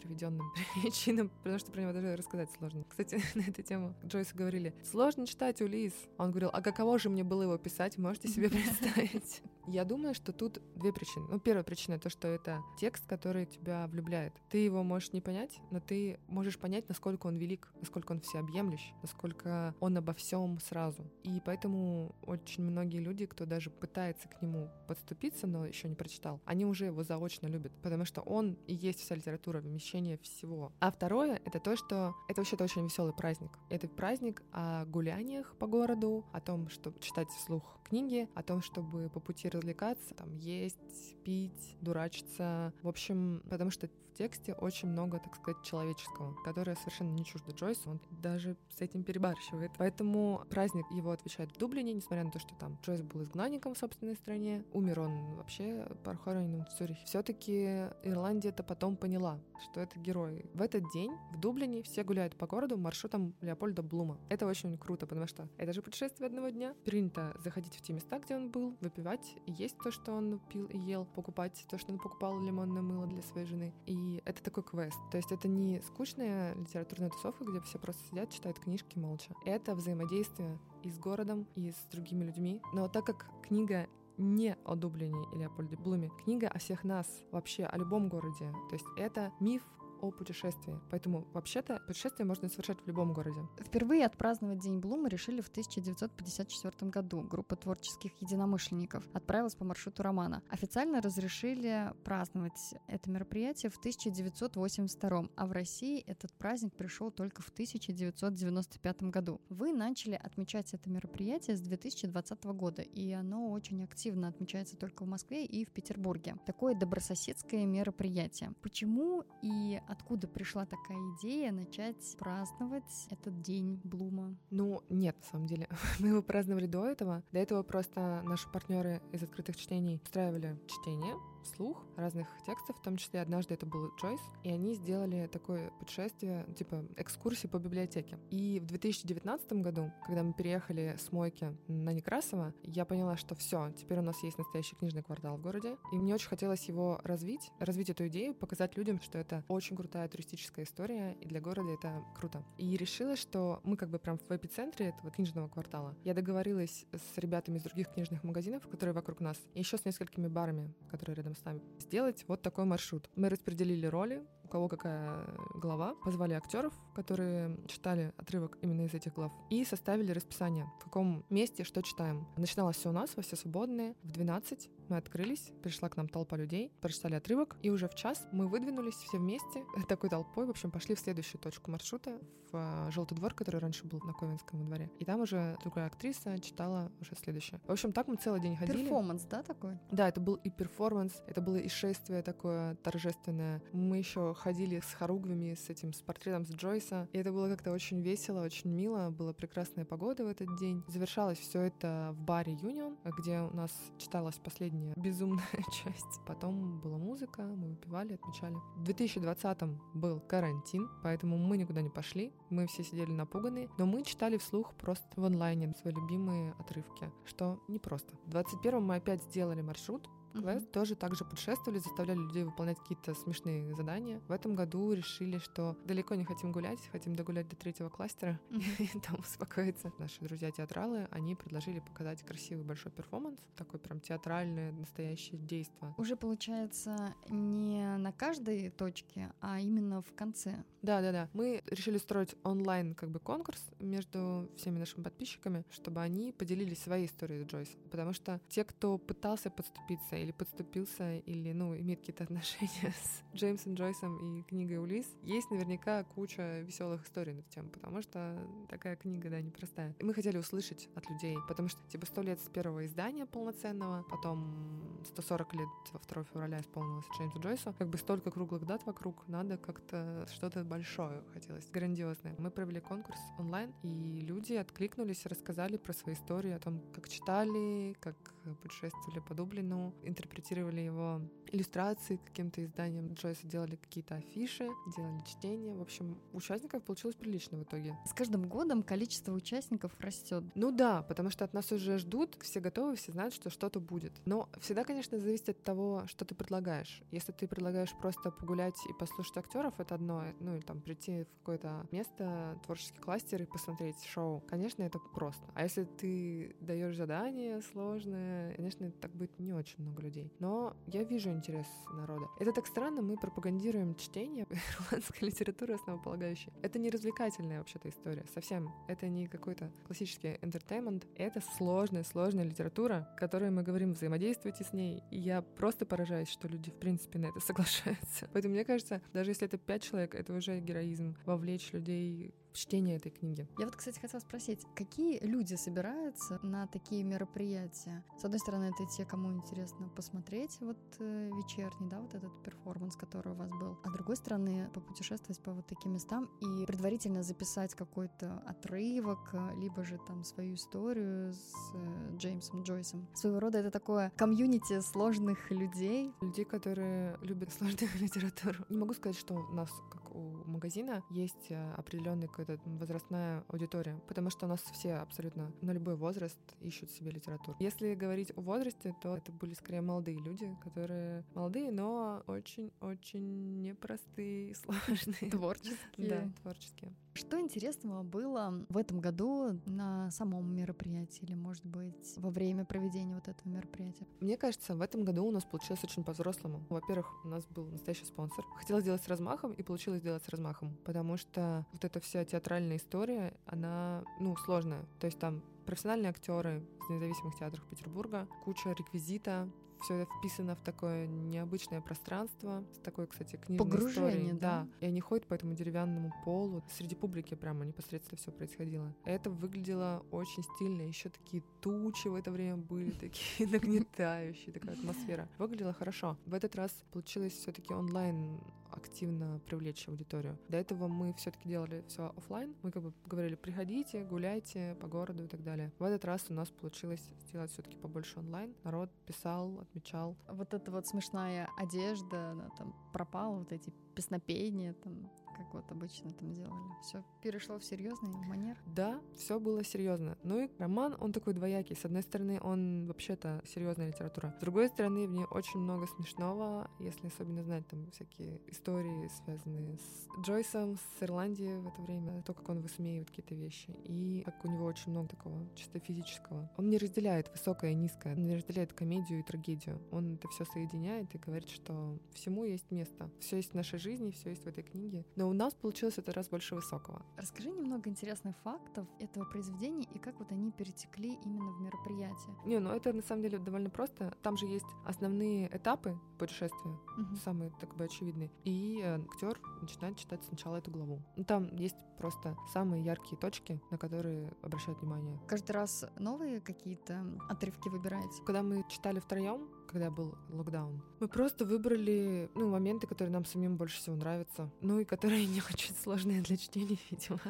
приведенным 0.00 0.52
причинам, 0.82 1.30
потому 1.42 1.58
что 1.58 1.70
про 1.70 1.82
него 1.82 1.92
даже 1.92 2.16
рассказать 2.16 2.50
сложно. 2.58 2.84
Кстати, 2.88 3.20
на 3.34 3.42
эту 3.42 3.62
тему 3.62 3.94
Джойсу 4.04 4.36
говорили, 4.36 4.74
сложно 4.82 5.26
читать 5.26 5.60
Улис. 5.60 5.94
Он 6.18 6.30
говорил, 6.30 6.50
а 6.52 6.62
каково 6.62 6.98
же 6.98 7.10
мне 7.10 7.24
было 7.24 7.42
его 7.42 7.58
писать, 7.58 7.98
можете 7.98 8.28
себе 8.28 8.48
представить? 8.50 9.42
Я 9.70 9.84
думаю, 9.84 10.14
что 10.14 10.32
тут 10.32 10.60
две 10.74 10.92
причины. 10.92 11.26
Ну, 11.30 11.38
первая 11.38 11.62
причина— 11.62 11.96
то, 12.00 12.10
что 12.10 12.26
это 12.26 12.60
текст, 12.76 13.06
который 13.06 13.46
тебя 13.46 13.86
влюбляет. 13.86 14.34
Ты 14.50 14.58
его 14.58 14.82
можешь 14.82 15.12
не 15.12 15.20
понять, 15.20 15.60
но 15.70 15.78
ты 15.78 16.18
можешь 16.26 16.58
понять, 16.58 16.88
насколько 16.88 17.28
он 17.28 17.36
велик, 17.36 17.68
насколько 17.78 18.10
он 18.10 18.20
всеобъемлющ, 18.20 18.92
насколько 19.00 19.72
он 19.78 19.96
обо 19.96 20.12
всем 20.12 20.58
сразу. 20.58 21.04
И 21.22 21.40
поэтому 21.44 22.16
очень 22.22 22.64
многие 22.64 22.98
люди, 22.98 23.26
кто 23.26 23.46
даже 23.46 23.70
пытается 23.70 24.26
к 24.26 24.42
нему 24.42 24.68
подступиться, 24.88 25.46
но 25.46 25.64
еще 25.64 25.88
не 25.88 25.94
прочитал, 25.94 26.40
они 26.46 26.66
уже 26.66 26.86
его 26.86 27.04
заочно 27.04 27.46
любят, 27.46 27.72
потому 27.80 28.04
что 28.04 28.22
он 28.22 28.58
и 28.66 28.74
есть 28.74 28.98
вся 28.98 29.14
литература, 29.14 29.60
вмещение 29.60 30.18
всего. 30.18 30.72
А 30.80 30.90
второе— 30.90 31.40
это 31.44 31.60
то, 31.60 31.76
что 31.76 32.16
это 32.28 32.40
вообще-то 32.40 32.64
очень 32.64 32.82
веселый 32.82 33.12
праздник. 33.12 33.56
Это 33.68 33.86
праздник 33.86 34.42
о 34.50 34.84
гуляниях 34.86 35.54
по 35.58 35.68
городу, 35.68 36.24
о 36.32 36.40
том, 36.40 36.68
чтобы 36.70 36.98
читать 36.98 37.28
вслух 37.28 37.78
книги, 37.84 38.28
о 38.34 38.42
том, 38.42 38.62
чтобы 38.62 39.08
по 39.10 39.20
пути 39.20 39.48
развлекаться, 39.60 40.14
там, 40.14 40.34
есть, 40.36 41.16
пить, 41.22 41.76
дурачиться. 41.80 42.72
В 42.82 42.88
общем, 42.88 43.42
потому 43.48 43.70
что 43.70 43.88
тексте 44.20 44.52
очень 44.52 44.88
много, 44.88 45.18
так 45.18 45.34
сказать, 45.34 45.62
человеческого, 45.62 46.34
которое 46.44 46.76
совершенно 46.76 47.10
не 47.10 47.24
чуждо 47.24 47.52
Джойсу, 47.52 47.92
он 47.92 48.00
даже 48.10 48.54
с 48.76 48.82
этим 48.82 49.02
перебарщивает. 49.02 49.70
Поэтому 49.78 50.42
праздник 50.50 50.84
его 50.90 51.12
отвечает 51.12 51.50
в 51.52 51.56
Дублине, 51.56 51.94
несмотря 51.94 52.24
на 52.24 52.30
то, 52.30 52.38
что 52.38 52.54
там 52.56 52.78
Джойс 52.82 53.00
был 53.00 53.22
изгнанником 53.22 53.72
в 53.72 53.78
собственной 53.78 54.14
стране, 54.16 54.62
умер 54.74 55.00
он 55.00 55.36
вообще 55.36 55.86
похоронен 56.04 56.66
в 56.66 56.68
Цюрихе. 56.68 57.02
Все-таки 57.06 57.88
Ирландия 58.02 58.50
это 58.50 58.62
потом 58.62 58.96
поняла, 58.96 59.40
что 59.62 59.80
это 59.80 59.98
герой. 59.98 60.44
В 60.52 60.60
этот 60.60 60.82
день 60.92 61.12
в 61.32 61.40
Дублине 61.40 61.82
все 61.82 62.04
гуляют 62.04 62.36
по 62.36 62.46
городу 62.46 62.76
маршрутом 62.76 63.34
Леопольда 63.40 63.82
Блума. 63.82 64.18
Это 64.28 64.46
очень 64.46 64.76
круто, 64.76 65.06
потому 65.06 65.28
что 65.28 65.48
это 65.56 65.72
же 65.72 65.80
путешествие 65.80 66.26
одного 66.26 66.50
дня. 66.50 66.74
Принято 66.84 67.34
заходить 67.42 67.74
в 67.74 67.80
те 67.80 67.94
места, 67.94 68.18
где 68.18 68.36
он 68.36 68.50
был, 68.50 68.76
выпивать, 68.82 69.36
есть 69.46 69.78
то, 69.78 69.90
что 69.90 70.12
он 70.12 70.40
пил 70.52 70.66
и 70.66 70.76
ел, 70.76 71.06
покупать 71.06 71.64
то, 71.70 71.78
что 71.78 71.92
он 71.92 71.98
покупал 71.98 72.38
лимонное 72.38 72.82
мыло 72.82 73.06
для 73.06 73.22
своей 73.22 73.46
жены. 73.46 73.72
И 73.86 74.09
это 74.24 74.42
такой 74.42 74.62
квест. 74.62 74.98
То 75.10 75.16
есть 75.16 75.32
это 75.32 75.48
не 75.48 75.80
скучная 75.82 76.54
литературная 76.54 77.10
тусовка, 77.10 77.44
где 77.44 77.60
все 77.60 77.78
просто 77.78 78.02
сидят, 78.08 78.30
читают 78.30 78.58
книжки 78.58 78.98
молча. 78.98 79.34
Это 79.44 79.74
взаимодействие 79.74 80.58
и 80.82 80.90
с 80.90 80.98
городом, 80.98 81.46
и 81.54 81.70
с 81.70 81.90
другими 81.90 82.24
людьми. 82.24 82.60
Но 82.72 82.88
так 82.88 83.04
как 83.06 83.26
книга 83.42 83.86
не 84.20 84.56
о 84.64 84.74
Дублине 84.74 85.24
или 85.32 85.44
о 85.44 85.50
Поле 85.50 85.76
Блуме. 85.76 86.10
Книга 86.24 86.48
о 86.48 86.58
всех 86.58 86.84
нас, 86.84 87.06
вообще 87.32 87.64
о 87.64 87.78
любом 87.78 88.08
городе. 88.08 88.52
То 88.68 88.74
есть 88.74 88.86
это 88.96 89.32
миф 89.40 89.62
о 90.00 90.10
путешествии. 90.10 90.78
Поэтому 90.90 91.26
вообще-то 91.32 91.80
путешествие 91.86 92.26
можно 92.26 92.48
совершать 92.48 92.80
в 92.80 92.86
любом 92.86 93.12
городе. 93.12 93.40
Впервые 93.58 94.06
отпраздновать 94.06 94.58
День 94.58 94.78
Блума 94.78 95.08
решили 95.08 95.40
в 95.40 95.48
1954 95.48 96.90
году. 96.90 97.22
Группа 97.22 97.56
творческих 97.56 98.12
единомышленников 98.20 99.04
отправилась 99.12 99.54
по 99.54 99.64
маршруту 99.64 100.02
романа. 100.02 100.42
Официально 100.48 101.00
разрешили 101.00 101.92
праздновать 102.04 102.74
это 102.86 103.10
мероприятие 103.10 103.70
в 103.70 103.78
1982, 103.78 105.28
а 105.36 105.46
в 105.46 105.52
России 105.52 106.00
этот 106.06 106.32
праздник 106.32 106.74
пришел 106.74 107.10
только 107.10 107.42
в 107.42 107.48
1995 107.48 109.02
году. 109.04 109.40
Вы 109.48 109.72
начали 109.72 110.14
отмечать 110.14 110.72
это 110.74 110.90
мероприятие 110.90 111.56
с 111.56 111.60
2020 111.60 112.44
года, 112.44 112.82
и 112.82 113.12
оно 113.12 113.50
очень 113.50 113.82
активно 113.84 114.28
отмечается 114.28 114.76
только 114.76 115.04
в 115.04 115.08
Москве 115.08 115.44
и 115.44 115.64
в 115.64 115.70
Петербурге. 115.70 116.36
Такое 116.46 116.74
добрососедское 116.74 117.64
мероприятие. 117.66 118.52
Почему 118.62 119.24
и 119.42 119.80
Откуда 119.90 120.28
пришла 120.28 120.66
такая 120.66 120.96
идея 121.16 121.50
начать 121.50 122.16
праздновать 122.16 123.08
этот 123.10 123.42
день 123.42 123.80
Блума? 123.82 124.36
Ну, 124.50 124.84
нет, 124.88 125.16
на 125.18 125.24
самом 125.24 125.46
деле. 125.48 125.68
Мы 125.98 126.08
его 126.08 126.22
праздновали 126.22 126.66
до 126.66 126.86
этого. 126.86 127.24
До 127.32 127.40
этого 127.40 127.64
просто 127.64 128.22
наши 128.24 128.48
партнеры 128.52 129.02
из 129.10 129.24
открытых 129.24 129.56
чтений 129.56 130.00
устраивали 130.04 130.56
чтение 130.68 131.16
вслух 131.42 131.82
разных 131.96 132.28
текстов, 132.46 132.76
в 132.78 132.82
том 132.82 132.96
числе 132.96 133.20
однажды 133.20 133.54
это 133.54 133.66
был 133.66 133.90
Джойс, 133.96 134.20
и 134.44 134.50
они 134.50 134.74
сделали 134.74 135.28
такое 135.32 135.70
путешествие, 135.78 136.46
типа 136.56 136.84
экскурсии 136.96 137.46
по 137.46 137.58
библиотеке. 137.58 138.18
И 138.30 138.60
в 138.60 138.66
2019 138.66 139.52
году, 139.54 139.92
когда 140.06 140.22
мы 140.22 140.32
переехали 140.32 140.96
с 140.98 141.12
Мойки 141.12 141.56
на 141.68 141.92
Некрасово, 141.92 142.54
я 142.62 142.84
поняла, 142.84 143.16
что 143.16 143.34
все, 143.34 143.72
теперь 143.76 143.98
у 143.98 144.02
нас 144.02 144.22
есть 144.22 144.38
настоящий 144.38 144.76
книжный 144.76 145.02
квартал 145.02 145.36
в 145.36 145.42
городе, 145.42 145.76
и 145.92 145.96
мне 145.96 146.14
очень 146.14 146.28
хотелось 146.28 146.64
его 146.64 147.00
развить, 147.04 147.50
развить 147.58 147.90
эту 147.90 148.06
идею, 148.08 148.34
показать 148.34 148.76
людям, 148.76 149.00
что 149.00 149.18
это 149.18 149.44
очень 149.48 149.76
крутая 149.76 150.08
туристическая 150.08 150.64
история, 150.64 151.16
и 151.20 151.26
для 151.26 151.40
города 151.40 151.70
это 151.70 152.04
круто. 152.16 152.44
И 152.58 152.76
решила, 152.76 153.16
что 153.16 153.60
мы 153.64 153.76
как 153.76 153.90
бы 153.90 153.98
прям 153.98 154.18
в 154.18 154.30
эпицентре 154.30 154.88
этого 154.88 155.10
книжного 155.10 155.48
квартала. 155.48 155.94
Я 156.04 156.14
договорилась 156.14 156.86
с 156.92 157.18
ребятами 157.18 157.58
из 157.58 157.62
других 157.62 157.92
книжных 157.92 158.24
магазинов, 158.24 158.66
которые 158.68 158.94
вокруг 158.94 159.20
нас, 159.20 159.36
и 159.54 159.60
еще 159.60 159.78
с 159.78 159.84
несколькими 159.84 160.28
барами, 160.28 160.72
которые 160.90 161.16
рядом 161.16 161.29
с 161.34 161.44
нами, 161.44 161.60
сделать 161.78 162.24
вот 162.28 162.42
такой 162.42 162.64
маршрут. 162.64 163.08
Мы 163.16 163.28
распределили 163.28 163.86
роли, 163.86 164.22
кого 164.50 164.68
какая 164.68 165.24
глава, 165.54 165.94
позвали 166.04 166.34
актеров, 166.34 166.74
которые 166.94 167.56
читали 167.66 168.12
отрывок 168.18 168.58
именно 168.60 168.82
из 168.82 168.94
этих 168.94 169.14
глав, 169.14 169.32
и 169.48 169.64
составили 169.64 170.12
расписание, 170.12 170.70
в 170.80 170.84
каком 170.84 171.24
месте 171.30 171.64
что 171.64 171.82
читаем. 171.82 172.26
Начиналось 172.36 172.76
все 172.76 172.90
у 172.90 172.92
нас, 172.92 173.16
во 173.16 173.22
все 173.22 173.36
свободные, 173.36 173.94
в 174.02 174.12
12 174.12 174.68
мы 174.88 174.96
открылись, 174.96 175.52
пришла 175.62 175.88
к 175.88 175.96
нам 175.96 176.08
толпа 176.08 176.36
людей, 176.36 176.72
прочитали 176.80 177.14
отрывок, 177.14 177.56
и 177.62 177.70
уже 177.70 177.88
в 177.88 177.94
час 177.94 178.26
мы 178.32 178.48
выдвинулись 178.48 178.94
все 178.94 179.18
вместе 179.18 179.64
такой 179.88 180.10
толпой, 180.10 180.46
в 180.46 180.50
общем, 180.50 180.70
пошли 180.70 180.94
в 180.94 181.00
следующую 181.00 181.40
точку 181.40 181.70
маршрута, 181.70 182.18
в 182.52 182.88
э, 182.88 182.90
Желтый 182.90 183.16
двор, 183.16 183.34
который 183.34 183.60
раньше 183.60 183.84
был 183.86 184.00
на 184.00 184.12
Ковенском 184.12 184.64
дворе. 184.64 184.90
И 184.98 185.04
там 185.04 185.20
уже 185.20 185.56
другая 185.62 185.86
актриса 185.86 186.38
читала 186.38 186.90
уже 187.00 187.14
следующее. 187.16 187.60
В 187.66 187.72
общем, 187.72 187.92
так 187.92 188.08
мы 188.08 188.16
целый 188.16 188.40
день 188.40 188.56
ходили. 188.56 188.82
Перформанс, 188.82 189.22
да, 189.22 189.42
такой? 189.42 189.78
Да, 189.90 190.08
это 190.08 190.20
был 190.20 190.34
и 190.34 190.50
перформанс, 190.50 191.22
это 191.26 191.40
было 191.40 191.56
и 191.56 191.68
шествие 191.68 192.22
такое 192.22 192.74
торжественное. 192.76 193.62
Мы 193.72 193.98
еще 193.98 194.34
ходили 194.40 194.80
с 194.80 194.92
хоругвями, 194.94 195.54
с 195.54 195.70
этим, 195.70 195.92
с 195.92 196.00
портретом 196.00 196.44
с 196.44 196.50
Джойса, 196.50 197.08
и 197.12 197.18
это 197.18 197.32
было 197.32 197.48
как-то 197.48 197.72
очень 197.72 198.00
весело, 198.00 198.42
очень 198.42 198.70
мило, 198.70 199.10
была 199.10 199.32
прекрасная 199.32 199.84
погода 199.84 200.24
в 200.24 200.28
этот 200.28 200.58
день. 200.58 200.82
Завершалось 200.88 201.38
все 201.38 201.62
это 201.62 202.14
в 202.14 202.22
баре 202.22 202.54
Union, 202.54 202.96
где 203.18 203.40
у 203.40 203.54
нас 203.54 203.70
читалась 203.98 204.36
последняя 204.36 204.94
безумная 204.96 205.44
часть. 205.72 206.20
Потом 206.26 206.80
была 206.80 206.96
музыка, 206.98 207.42
мы 207.42 207.70
выпивали, 207.70 208.14
отмечали. 208.14 208.56
В 208.76 208.84
2020 208.84 209.62
был 209.94 210.20
карантин, 210.20 210.88
поэтому 211.02 211.36
мы 211.36 211.56
никуда 211.56 211.82
не 211.82 211.90
пошли. 211.90 212.32
Мы 212.48 212.66
все 212.66 212.82
сидели 212.82 213.10
напуганные, 213.10 213.68
но 213.78 213.86
мы 213.86 214.02
читали 214.04 214.38
вслух 214.38 214.74
просто 214.74 215.08
в 215.16 215.24
онлайне 215.24 215.74
свои 215.80 215.92
любимые 215.92 216.54
отрывки, 216.58 217.10
что 217.24 217.62
непросто. 217.68 218.14
В 218.26 218.30
21 218.30 218.82
мы 218.82 218.96
опять 218.96 219.22
сделали 219.22 219.60
маршрут, 219.60 220.08
квест, 220.32 220.66
uh-huh. 220.66 220.70
тоже 220.70 220.94
также 220.94 221.24
путешествовали, 221.24 221.78
заставляли 221.78 222.18
людей 222.18 222.44
выполнять 222.44 222.78
какие-то 222.78 223.14
смешные 223.14 223.74
задания. 223.74 224.20
В 224.28 224.32
этом 224.32 224.54
году 224.54 224.92
решили, 224.92 225.38
что 225.38 225.76
далеко 225.84 226.14
не 226.14 226.24
хотим 226.24 226.52
гулять, 226.52 226.80
хотим 226.92 227.14
догулять 227.14 227.48
до 227.48 227.56
третьего 227.56 227.88
кластера 227.88 228.38
uh-huh. 228.50 228.96
и 228.96 229.00
там 229.00 229.20
успокоиться. 229.20 229.92
Наши 229.98 230.20
друзья-театралы, 230.20 231.08
они 231.10 231.34
предложили 231.34 231.80
показать 231.80 232.22
красивый 232.22 232.64
большой 232.64 232.92
перформанс, 232.92 233.38
такой 233.56 233.80
прям 233.80 234.00
театральное 234.00 234.72
настоящее 234.72 235.38
действие. 235.38 235.94
Уже 235.96 236.16
получается 236.16 237.14
не 237.28 237.96
на 237.98 238.12
каждой 238.12 238.70
точке, 238.70 239.32
а 239.40 239.60
именно 239.60 240.02
в 240.02 240.12
конце. 240.14 240.64
Да, 240.82 241.00
да, 241.00 241.12
да. 241.12 241.28
Мы 241.34 241.62
решили 241.66 241.98
строить 241.98 242.34
онлайн 242.42 242.94
как 242.94 243.10
бы 243.10 243.18
конкурс 243.18 243.62
между 243.78 244.48
всеми 244.56 244.78
нашими 244.78 245.02
подписчиками, 245.02 245.64
чтобы 245.70 246.00
они 246.00 246.32
поделились 246.32 246.82
своей 246.82 247.06
историей 247.06 247.44
Джойс. 247.44 247.68
Потому 247.90 248.12
что 248.12 248.40
те, 248.48 248.64
кто 248.64 248.98
пытался 248.98 249.50
подступиться 249.50 250.16
или 250.22 250.32
подступился, 250.32 251.16
или, 251.18 251.52
ну, 251.52 251.76
имеет 251.76 252.00
какие-то 252.00 252.24
отношения 252.24 252.92
с 253.02 253.36
Джеймсом 253.36 253.74
Джойсом 253.74 254.18
и 254.18 254.42
книгой 254.42 254.78
Улис, 254.78 255.06
есть 255.22 255.50
наверняка 255.50 256.04
куча 256.04 256.60
веселых 256.60 257.04
историй 257.04 257.34
на 257.34 257.40
эту 257.40 257.50
тему, 257.50 257.68
потому 257.70 258.02
что 258.02 258.38
такая 258.68 258.96
книга, 258.96 259.30
да, 259.30 259.40
непростая. 259.40 259.94
И 259.98 260.04
мы 260.04 260.14
хотели 260.14 260.38
услышать 260.38 260.88
от 260.94 261.08
людей, 261.10 261.36
потому 261.48 261.68
что, 261.68 261.80
типа, 261.88 262.06
сто 262.06 262.22
лет 262.22 262.40
с 262.40 262.48
первого 262.48 262.86
издания 262.86 263.26
полноценного, 263.26 264.04
потом 264.10 265.00
140 265.04 265.54
лет 265.54 265.68
во 265.92 266.00
2 266.00 266.24
февраля 266.24 266.60
исполнилось 266.60 267.06
Джеймсу 267.16 267.40
Джойсу, 267.40 267.74
как 267.78 267.88
бы 267.88 267.98
столько 267.98 268.30
круглых 268.30 268.66
дат 268.66 268.84
вокруг, 268.86 269.26
надо 269.28 269.56
как-то 269.56 270.26
что-то 270.32 270.64
большое 270.64 271.22
хотелось, 271.32 271.68
грандиозное. 271.70 272.34
Мы 272.38 272.50
провели 272.50 272.80
конкурс 272.80 273.18
онлайн, 273.38 273.72
и 273.82 274.20
люди 274.20 274.54
откликнулись, 274.54 275.26
рассказали 275.26 275.76
про 275.76 275.92
свои 275.92 276.14
истории, 276.14 276.52
о 276.52 276.58
том, 276.58 276.80
как 276.92 277.08
читали, 277.08 277.96
как 278.00 278.16
путешествовали 278.62 279.20
по 279.20 279.34
Дублину, 279.34 279.94
интерпретировали 280.10 280.80
его 280.80 281.20
иллюстрации 281.52 282.20
каким-то 282.24 282.64
изданием 282.64 283.12
Джойса, 283.14 283.46
делали 283.46 283.76
какие-то 283.76 284.16
афиши, 284.16 284.68
делали 284.96 285.20
чтение. 285.26 285.74
В 285.74 285.82
общем, 285.82 286.18
участников 286.32 286.82
получилось 286.82 287.16
прилично 287.16 287.58
в 287.58 287.62
итоге. 287.64 287.96
С 288.06 288.12
каждым 288.12 288.48
годом 288.48 288.82
количество 288.82 289.32
участников 289.32 289.92
растет. 289.98 290.44
Ну 290.54 290.70
да, 290.72 291.02
потому 291.02 291.30
что 291.30 291.44
от 291.44 291.52
нас 291.52 291.72
уже 291.72 291.98
ждут, 291.98 292.36
все 292.40 292.60
готовы, 292.60 292.96
все 292.96 293.12
знают, 293.12 293.34
что 293.34 293.50
что-то 293.50 293.80
будет. 293.80 294.12
Но 294.26 294.48
всегда, 294.60 294.84
конечно, 294.84 295.18
зависит 295.18 295.50
от 295.50 295.62
того, 295.62 296.04
что 296.06 296.24
ты 296.24 296.34
предлагаешь. 296.34 297.02
Если 297.10 297.32
ты 297.32 297.48
предлагаешь 297.48 297.92
просто 298.00 298.30
погулять 298.30 298.76
и 298.88 298.92
послушать 298.92 299.36
актеров, 299.36 299.78
это 299.78 299.94
одно, 299.94 300.24
ну 300.40 300.54
или 300.54 300.62
там 300.62 300.80
прийти 300.80 301.24
в 301.24 301.38
какое-то 301.38 301.86
место, 301.90 302.58
творческий 302.64 303.00
кластер 303.00 303.42
и 303.42 303.46
посмотреть 303.46 304.04
шоу, 304.04 304.42
конечно, 304.48 304.82
это 304.82 304.98
просто. 305.14 305.42
А 305.54 305.64
если 305.64 305.84
ты 305.84 306.54
даешь 306.60 306.96
задание 306.96 307.60
сложное, 307.62 308.54
конечно, 308.54 308.90
так 308.92 309.10
будет 309.12 309.38
не 309.38 309.52
очень 309.52 309.82
много 309.82 309.99
людей. 310.00 310.32
Но 310.38 310.76
я 310.86 311.02
вижу 311.02 311.30
интерес 311.30 311.66
народа. 311.92 312.26
Это 312.38 312.52
так 312.52 312.66
странно, 312.66 313.02
мы 313.02 313.16
пропагандируем 313.16 313.94
чтение 313.94 314.46
ирландской 314.90 315.24
литературы 315.24 315.74
основополагающей. 315.74 316.52
Это 316.62 316.78
не 316.78 316.90
развлекательная 316.90 317.58
вообще-то 317.58 317.88
история, 317.88 318.24
совсем. 318.34 318.72
Это 318.88 319.08
не 319.08 319.26
какой-то 319.26 319.70
классический 319.86 320.38
entertainment. 320.42 321.06
Это 321.16 321.40
сложная, 321.56 322.04
сложная 322.04 322.44
литература, 322.44 323.08
которой 323.16 323.50
мы 323.50 323.62
говорим, 323.62 323.92
взаимодействуйте 323.92 324.64
с 324.64 324.72
ней. 324.72 325.02
И 325.10 325.18
я 325.18 325.42
просто 325.42 325.86
поражаюсь, 325.86 326.28
что 326.28 326.48
люди, 326.48 326.70
в 326.70 326.76
принципе, 326.76 327.18
на 327.18 327.26
это 327.26 327.40
соглашаются. 327.46 328.28
Поэтому 328.32 328.54
мне 328.54 328.64
кажется, 328.64 329.00
даже 329.12 329.30
если 329.30 329.46
это 329.46 329.58
пять 329.58 329.82
человек, 329.82 330.14
это 330.14 330.34
уже 330.34 330.58
героизм 330.60 331.16
вовлечь 331.24 331.72
людей 331.72 332.34
чтение 332.52 332.96
этой 332.96 333.10
книги. 333.10 333.48
Я 333.58 333.66
вот, 333.66 333.76
кстати, 333.76 333.98
хотела 333.98 334.20
спросить, 334.20 334.66
какие 334.74 335.18
люди 335.24 335.54
собираются 335.54 336.38
на 336.42 336.66
такие 336.66 337.02
мероприятия? 337.04 338.04
С 338.18 338.24
одной 338.24 338.40
стороны, 338.40 338.72
это 338.74 338.86
те, 338.86 339.04
кому 339.04 339.32
интересно 339.32 339.88
посмотреть 339.88 340.58
вот 340.60 340.78
э, 340.98 341.30
вечерний, 341.36 341.88
да, 341.88 342.00
вот 342.00 342.14
этот 342.14 342.42
перформанс, 342.42 342.96
который 342.96 343.32
у 343.32 343.36
вас 343.36 343.50
был. 343.50 343.78
А 343.84 343.88
с 343.88 343.92
другой 343.92 344.16
стороны, 344.16 344.68
попутешествовать 344.74 345.40
по 345.42 345.52
вот 345.52 345.66
таким 345.66 345.92
местам 345.92 346.28
и 346.40 346.66
предварительно 346.66 347.22
записать 347.22 347.74
какой-то 347.74 348.42
отрывок, 348.46 349.30
э, 349.32 349.54
либо 349.56 349.84
же 349.84 349.98
там 350.06 350.24
свою 350.24 350.54
историю 350.54 351.32
с 351.32 351.52
э, 351.74 352.16
Джеймсом 352.16 352.62
Джойсом. 352.62 353.06
Своего 353.14 353.40
рода 353.40 353.58
это 353.58 353.70
такое 353.70 354.12
комьюнити 354.16 354.80
сложных 354.80 355.50
людей. 355.50 356.12
Людей, 356.20 356.44
которые 356.44 357.18
любят 357.22 357.52
сложную 357.52 357.90
литературу. 358.00 358.64
Не 358.68 358.78
могу 358.78 358.94
сказать, 358.94 359.18
что 359.18 359.34
у 359.34 359.54
нас, 359.54 359.70
как 360.10 360.16
у 360.16 360.32
магазина, 360.48 361.02
есть 361.10 361.50
э, 361.50 361.72
определенный 361.74 362.28
какая-то 362.28 362.60
возрастная 362.64 363.44
аудитория, 363.48 363.98
потому 364.08 364.30
что 364.30 364.46
у 364.46 364.48
нас 364.48 364.60
все 364.72 364.94
абсолютно 364.94 365.52
на 365.60 365.72
любой 365.72 365.96
возраст 365.96 366.38
ищут 366.60 366.90
себе 366.90 367.10
литературу. 367.10 367.56
Если 367.60 367.94
говорить 367.94 368.32
о 368.36 368.40
возрасте, 368.40 368.94
то 369.02 369.16
это 369.16 369.32
были 369.32 369.54
скорее 369.54 369.80
молодые 369.80 370.18
люди, 370.18 370.56
которые 370.62 371.24
молодые, 371.34 371.70
но 371.70 372.22
очень-очень 372.26 373.62
непростые, 373.62 374.54
сложные. 374.86 375.30
Творческие. 375.30 376.08
Да, 376.08 376.30
творческие. 376.42 376.92
Что 377.20 377.38
интересного 377.38 378.02
было 378.02 378.64
в 378.70 378.78
этом 378.78 378.98
году 378.98 379.60
на 379.66 380.10
самом 380.10 380.54
мероприятии 380.54 381.18
или, 381.20 381.34
может 381.34 381.66
быть, 381.66 382.14
во 382.16 382.30
время 382.30 382.64
проведения 382.64 383.14
вот 383.14 383.28
этого 383.28 383.46
мероприятия? 383.46 384.06
Мне 384.20 384.38
кажется, 384.38 384.74
в 384.74 384.80
этом 384.80 385.04
году 385.04 385.26
у 385.26 385.30
нас 385.30 385.44
получилось 385.44 385.84
очень 385.84 386.02
по-взрослому. 386.02 386.64
Во-первых, 386.70 387.12
у 387.22 387.28
нас 387.28 387.44
был 387.48 387.66
настоящий 387.66 388.06
спонсор. 388.06 388.46
Хотела 388.56 388.80
сделать 388.80 389.02
с 389.02 389.08
размахом, 389.08 389.52
и 389.52 389.62
получилось 389.62 390.00
сделать 390.00 390.24
с 390.24 390.30
размахом, 390.30 390.74
потому 390.82 391.18
что 391.18 391.66
вот 391.72 391.84
эта 391.84 392.00
вся 392.00 392.24
театральная 392.24 392.78
история, 392.78 393.34
она, 393.44 394.02
ну, 394.18 394.34
сложная. 394.36 394.86
То 394.98 395.04
есть 395.04 395.18
там 395.18 395.42
профессиональные 395.66 396.10
актеры 396.10 396.66
из 396.80 396.88
независимых 396.88 397.38
театров 397.38 397.62
Петербурга, 397.68 398.26
куча 398.44 398.72
реквизита, 398.72 399.46
все 399.82 399.94
это 399.94 400.10
вписано 400.18 400.54
в 400.56 400.60
такое 400.62 401.06
необычное 401.06 401.80
пространство, 401.80 402.64
с 402.74 402.78
такой, 402.78 403.06
кстати, 403.06 403.36
книжной 403.36 403.58
Погружение, 403.58 404.10
историей. 404.10 404.38
да. 404.38 404.66
И 404.80 404.86
они 404.86 405.00
ходят 405.00 405.26
по 405.26 405.34
этому 405.34 405.54
деревянному 405.54 406.12
полу. 406.24 406.62
Среди 406.70 406.94
публики 406.94 407.34
прямо 407.34 407.64
непосредственно 407.64 408.18
все 408.18 408.30
происходило. 408.30 408.94
Это 409.04 409.30
выглядело 409.30 410.04
очень 410.10 410.42
стильно. 410.42 410.82
Еще 410.82 411.08
такие 411.08 411.42
тучи 411.60 412.08
в 412.08 412.14
это 412.14 412.30
время 412.30 412.56
были, 412.56 412.90
такие 412.90 413.48
нагнетающие, 413.50 414.52
такая 414.52 414.76
атмосфера. 414.76 415.28
Выглядело 415.38 415.72
хорошо. 415.72 416.16
В 416.26 416.34
этот 416.34 416.54
раз 416.56 416.72
получилось 416.92 417.32
все-таки 417.32 417.72
онлайн 417.74 418.40
активно 418.80 419.40
привлечь 419.46 419.88
аудиторию. 419.88 420.38
До 420.48 420.56
этого 420.56 420.88
мы 420.88 421.12
все-таки 421.14 421.48
делали 421.48 421.84
все 421.88 422.12
офлайн. 422.16 422.54
Мы 422.62 422.70
как 422.70 422.82
бы 422.82 422.92
говорили, 423.06 423.34
приходите, 423.34 424.04
гуляйте 424.04 424.76
по 424.80 424.88
городу 424.88 425.24
и 425.24 425.28
так 425.28 425.42
далее. 425.42 425.72
В 425.78 425.84
этот 425.84 426.04
раз 426.04 426.26
у 426.28 426.34
нас 426.34 426.50
получилось 426.50 427.02
сделать 427.26 427.50
все-таки 427.50 427.76
побольше 427.76 428.18
онлайн. 428.18 428.54
Народ 428.64 428.90
писал, 429.06 429.60
отмечал. 429.60 430.16
Вот 430.28 430.54
эта 430.54 430.70
вот 430.70 430.86
смешная 430.86 431.48
одежда, 431.56 432.32
она 432.32 432.48
там 432.56 432.74
пропала, 432.92 433.38
вот 433.38 433.52
эти 433.52 433.72
песнопения, 433.94 434.74
там 434.74 435.10
как 435.40 435.54
вот 435.54 435.72
обычно 435.72 436.12
там 436.12 436.32
делали. 436.32 436.74
Все 436.82 437.02
перешло 437.22 437.58
в 437.58 437.64
серьезный 437.64 438.10
манер. 438.10 438.58
Да, 438.66 439.00
все 439.16 439.40
было 439.40 439.64
серьезно. 439.64 440.18
Ну 440.22 440.44
и 440.44 440.50
роман, 440.58 440.96
он 441.00 441.12
такой 441.12 441.34
двоякий. 441.34 441.76
С 441.76 441.84
одной 441.84 442.02
стороны, 442.02 442.38
он 442.42 442.86
вообще-то 442.86 443.42
серьезная 443.46 443.88
литература. 443.88 444.34
С 444.36 444.40
другой 444.40 444.68
стороны, 444.68 445.06
в 445.06 445.12
ней 445.12 445.24
очень 445.30 445.60
много 445.60 445.86
смешного, 445.86 446.70
если 446.78 447.06
особенно 447.06 447.42
знать 447.42 447.66
там 447.68 447.90
всякие 447.92 448.40
истории, 448.48 449.08
связанные 449.24 449.78
с 449.78 450.22
Джойсом, 450.22 450.76
с 450.76 451.02
Ирландией 451.02 451.58
в 451.58 451.68
это 451.68 451.80
время, 451.80 452.22
то, 452.22 452.34
как 452.34 452.48
он 452.48 452.60
высмеивает 452.60 453.08
какие-то 453.08 453.34
вещи, 453.34 453.74
и 453.84 454.22
как 454.24 454.44
у 454.44 454.48
него 454.48 454.66
очень 454.66 454.92
много 454.92 455.08
такого 455.08 455.48
чисто 455.54 455.78
физического. 455.78 456.50
Он 456.56 456.68
не 456.68 456.78
разделяет 456.78 457.30
высокое 457.30 457.72
и 457.72 457.74
низкое, 457.74 458.14
он 458.14 458.26
не 458.26 458.36
разделяет 458.36 458.72
комедию 458.72 459.20
и 459.20 459.22
трагедию. 459.22 459.80
Он 459.90 460.14
это 460.14 460.28
все 460.28 460.44
соединяет 460.44 461.14
и 461.14 461.18
говорит, 461.18 461.48
что 461.48 461.98
всему 462.12 462.44
есть 462.44 462.70
место. 462.70 463.10
Все 463.20 463.36
есть 463.36 463.52
в 463.52 463.54
нашей 463.54 463.78
жизни, 463.78 464.10
все 464.10 464.30
есть 464.30 464.44
в 464.44 464.46
этой 464.46 464.62
книге. 464.62 465.04
Но 465.16 465.29
у 465.30 465.32
нас 465.32 465.54
получилось 465.54 465.96
этот 465.98 466.16
раз 466.16 466.28
больше 466.28 466.54
высокого. 466.56 467.02
Расскажи 467.16 467.50
немного 467.50 467.88
интересных 467.88 468.36
фактов 468.38 468.86
этого 468.98 469.24
произведения 469.24 469.86
и 469.94 469.98
как 469.98 470.18
вот 470.18 470.32
они 470.32 470.50
перетекли 470.50 471.18
именно 471.24 471.52
в 471.52 471.60
мероприятие. 471.60 472.34
Не, 472.44 472.58
ну 472.58 472.70
это 472.70 472.92
на 472.92 473.02
самом 473.02 473.22
деле 473.22 473.38
довольно 473.38 473.70
просто. 473.70 474.12
Там 474.22 474.36
же 474.36 474.46
есть 474.46 474.66
основные 474.84 475.46
этапы 475.56 475.96
путешествия, 476.18 476.76
Мгм. 476.96 477.16
самые 477.16 477.52
так 477.60 477.74
бы 477.76 477.84
очевидные. 477.84 478.30
И 478.44 478.80
э, 478.82 478.98
актер 478.98 479.38
начинает 479.62 479.96
читать 479.96 480.22
сначала 480.24 480.56
эту 480.56 480.70
главу. 480.70 481.00
Ну, 481.16 481.24
там 481.24 481.54
есть 481.56 481.76
просто 481.96 482.36
самые 482.52 482.82
яркие 482.82 483.16
точки, 483.16 483.60
на 483.70 483.78
которые 483.78 484.32
обращают 484.42 484.80
внимание. 484.80 485.18
Каждый 485.28 485.52
раз 485.52 485.84
новые 485.98 486.40
какие-то 486.40 487.04
отрывки 487.28 487.68
выбираете? 487.68 488.22
Когда 488.26 488.42
мы 488.42 488.64
читали 488.68 488.98
втроем, 489.00 489.48
когда 489.68 489.90
был 489.90 490.14
локдаун, 490.30 490.82
мы 490.98 491.08
просто 491.08 491.44
выбрали 491.44 492.30
ну, 492.34 492.48
моменты, 492.48 492.86
которые 492.86 493.12
нам 493.12 493.24
самим 493.24 493.56
больше 493.56 493.76
всего 493.78 493.96
нравятся. 493.96 494.50
Ну 494.60 494.80
и 494.80 494.84
которые 494.84 495.09
не 495.16 495.40
очень 495.40 495.74
сложные 495.74 496.22
для 496.22 496.36
чтения, 496.36 496.78
видимо. 496.90 497.20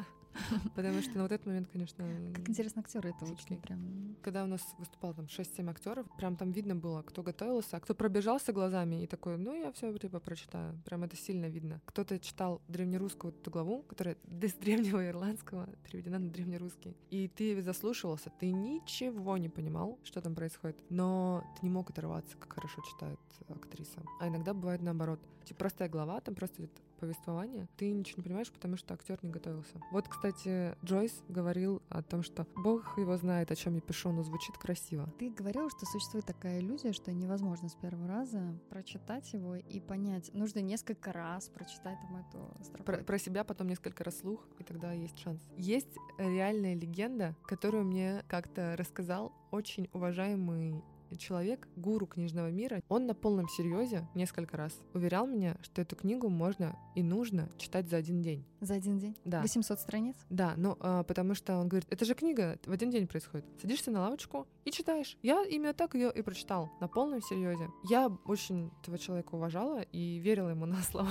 Потому 0.75 1.01
что 1.01 1.17
на 1.17 1.23
вот 1.23 1.31
этот 1.31 1.45
момент, 1.45 1.69
конечно... 1.71 2.05
Как 2.33 2.49
интересно, 2.49 2.81
актеры 2.81 3.09
это 3.09 3.25
очень 3.25 3.57
прям... 3.57 4.15
Когда 4.21 4.43
у 4.43 4.47
нас 4.47 4.61
выступало 4.77 5.13
там 5.13 5.25
6-7 5.25 5.69
актеров, 5.69 6.05
прям 6.17 6.35
там 6.35 6.51
видно 6.51 6.75
было, 6.75 7.01
кто 7.01 7.23
готовился, 7.23 7.77
а 7.77 7.79
кто 7.79 7.93
пробежался 7.93 8.53
глазами 8.53 9.03
и 9.03 9.07
такой, 9.07 9.37
ну 9.37 9.53
я 9.53 9.71
все 9.71 9.95
типа 9.97 10.19
прочитаю. 10.19 10.79
Прям 10.85 11.03
это 11.03 11.15
сильно 11.15 11.47
видно. 11.47 11.81
Кто-то 11.85 12.19
читал 12.19 12.61
древнерусскую 12.67 13.33
эту 13.33 13.51
главу, 13.51 13.83
которая 13.83 14.17
с 14.41 14.53
древнего 14.53 15.05
ирландского 15.05 15.67
переведена 15.83 16.19
на 16.19 16.29
древнерусский. 16.29 16.95
И 17.09 17.27
ты 17.27 17.61
заслушивался, 17.61 18.31
ты 18.39 18.51
ничего 18.51 19.37
не 19.37 19.49
понимал, 19.49 19.99
что 20.03 20.21
там 20.21 20.35
происходит, 20.35 20.77
но 20.89 21.43
ты 21.55 21.65
не 21.65 21.69
мог 21.69 21.89
оторваться, 21.89 22.37
как 22.37 22.53
хорошо 22.53 22.81
читает 22.83 23.19
актриса. 23.49 24.01
А 24.19 24.27
иногда 24.27 24.53
бывает 24.53 24.81
наоборот. 24.81 25.19
Типа 25.43 25.59
простая 25.59 25.89
глава, 25.89 26.21
там 26.21 26.35
просто 26.35 26.61
идет 26.61 26.71
повествование, 27.01 27.67
ты 27.77 27.91
ничего 27.91 28.19
не 28.19 28.23
понимаешь, 28.23 28.51
потому 28.51 28.77
что 28.77 28.93
актер 28.93 29.17
не 29.23 29.29
готовился. 29.29 29.81
Вот, 29.91 30.07
кстати, 30.07 30.75
Джойс 30.85 31.23
говорил 31.27 31.81
о 31.89 32.03
том, 32.03 32.21
что 32.21 32.45
Бог 32.55 32.97
его 32.97 33.17
знает, 33.17 33.51
о 33.51 33.55
чем 33.55 33.75
я 33.75 33.81
пишу, 33.81 34.11
но 34.11 34.23
звучит 34.23 34.57
красиво. 34.57 35.11
Ты 35.17 35.31
говорил, 35.31 35.69
что 35.69 35.85
существует 35.85 36.25
такая 36.25 36.59
иллюзия, 36.59 36.93
что 36.93 37.11
невозможно 37.11 37.69
с 37.69 37.75
первого 37.75 38.07
раза 38.07 38.55
прочитать 38.69 39.33
его 39.33 39.55
и 39.55 39.79
понять. 39.79 40.31
Нужно 40.33 40.59
несколько 40.59 41.11
раз 41.11 41.49
прочитать 41.49 41.97
там 42.01 42.17
эту 42.17 42.63
строку. 42.63 42.83
Про, 42.83 42.97
про 42.97 43.17
себя 43.17 43.43
потом 43.43 43.67
несколько 43.67 44.03
раз 44.03 44.19
слух, 44.19 44.47
и 44.59 44.63
тогда 44.63 44.93
есть 44.93 45.17
шанс. 45.17 45.41
Есть 45.57 45.97
реальная 46.17 46.75
легенда, 46.75 47.35
которую 47.47 47.85
мне 47.85 48.23
как-то 48.27 48.75
рассказал 48.77 49.33
очень 49.51 49.89
уважаемый 49.91 50.83
человек, 51.17 51.67
гуру 51.75 52.05
книжного 52.07 52.49
мира, 52.51 52.81
он 52.89 53.05
на 53.05 53.13
полном 53.13 53.47
серьезе 53.47 54.07
несколько 54.15 54.57
раз 54.57 54.73
уверял 54.93 55.27
меня, 55.27 55.57
что 55.61 55.81
эту 55.81 55.95
книгу 55.95 56.29
можно 56.29 56.75
и 56.95 57.03
нужно 57.03 57.49
читать 57.57 57.89
за 57.89 57.97
один 57.97 58.21
день. 58.21 58.45
За 58.59 58.75
один 58.75 58.97
день? 58.97 59.17
Да. 59.25 59.41
800 59.41 59.79
страниц? 59.79 60.15
Да, 60.29 60.53
ну, 60.57 60.77
а, 60.79 61.03
потому 61.03 61.35
что 61.35 61.57
он 61.57 61.67
говорит, 61.67 61.87
это 61.89 62.05
же 62.05 62.13
книга 62.13 62.59
в 62.65 62.71
один 62.71 62.91
день 62.91 63.07
происходит. 63.07 63.45
Садишься 63.61 63.91
на 63.91 64.01
лавочку 64.01 64.47
и 64.65 64.71
читаешь. 64.71 65.17
Я 65.21 65.43
именно 65.43 65.73
так 65.73 65.95
ее 65.95 66.11
и 66.11 66.21
прочитал, 66.21 66.71
на 66.79 66.87
полном 66.87 67.21
серьезе. 67.21 67.69
Я 67.89 68.07
очень 68.25 68.71
этого 68.81 68.97
человека 68.97 69.35
уважала 69.35 69.81
и 69.81 70.17
верила 70.19 70.49
ему 70.49 70.65
на 70.65 70.81
слово. 70.83 71.09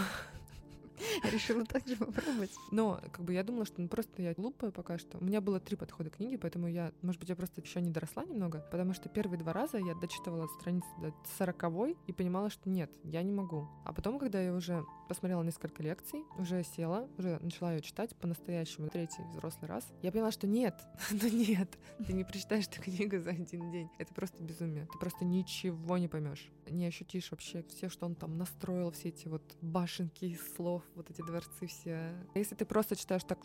Решила 1.32 1.64
так 1.64 1.86
же 1.86 1.96
попробовать. 1.96 2.52
Но, 2.70 3.00
как 3.12 3.24
бы, 3.24 3.32
я 3.32 3.42
думала, 3.42 3.64
что 3.64 3.80
ну, 3.80 3.88
просто 3.88 4.22
я 4.22 4.34
глупая 4.34 4.70
пока 4.70 4.98
что. 4.98 5.18
У 5.18 5.24
меня 5.24 5.40
было 5.40 5.60
три 5.60 5.76
подхода 5.76 6.10
к 6.10 6.16
книге, 6.16 6.38
поэтому 6.38 6.68
я, 6.68 6.92
может 7.02 7.20
быть, 7.20 7.28
я 7.28 7.36
просто 7.36 7.60
еще 7.60 7.80
не 7.80 7.90
доросла 7.90 8.24
немного, 8.24 8.64
потому 8.70 8.94
что 8.94 9.08
первые 9.08 9.38
два 9.38 9.52
раза 9.52 9.78
я 9.78 9.94
дочитывала 9.94 10.46
страницы 10.60 10.88
до 10.98 11.12
сороковой 11.36 11.96
и 12.06 12.12
понимала, 12.12 12.50
что 12.50 12.68
нет, 12.68 12.90
я 13.04 13.22
не 13.22 13.32
могу. 13.32 13.68
А 13.84 13.92
потом, 13.92 14.18
когда 14.18 14.40
я 14.40 14.54
уже 14.54 14.84
посмотрела 15.08 15.42
несколько 15.42 15.82
лекций, 15.82 16.24
уже 16.38 16.62
села, 16.62 17.08
уже 17.18 17.38
начала 17.40 17.72
ее 17.72 17.80
читать 17.80 18.14
по-настоящему, 18.16 18.88
третий 18.88 19.22
взрослый 19.32 19.68
раз, 19.68 19.84
я 20.02 20.12
поняла, 20.12 20.30
что 20.30 20.46
нет, 20.46 20.74
ну 21.10 21.28
нет, 21.28 21.78
ты 22.06 22.12
не 22.12 22.24
прочитаешь 22.24 22.66
эту 22.66 22.80
книгу 22.82 23.18
за 23.18 23.30
один 23.30 23.70
день. 23.70 23.88
Это 23.98 24.14
просто 24.14 24.42
безумие. 24.42 24.86
Ты 24.92 24.98
просто 24.98 25.24
ничего 25.24 25.98
не 25.98 26.08
поймешь, 26.08 26.48
не 26.68 26.86
ощутишь 26.86 27.30
вообще 27.30 27.64
все, 27.68 27.88
что 27.88 28.06
он 28.06 28.14
там 28.14 28.36
настроил, 28.38 28.90
все 28.92 29.08
эти 29.08 29.28
вот 29.28 29.42
башенки 29.60 30.38
слов, 30.56 30.82
вот 30.94 31.10
эти 31.10 31.22
дворцы 31.22 31.66
все. 31.66 32.14
Если 32.34 32.54
ты 32.54 32.64
просто 32.64 32.96
читаешь 32.96 33.24
так 33.24 33.38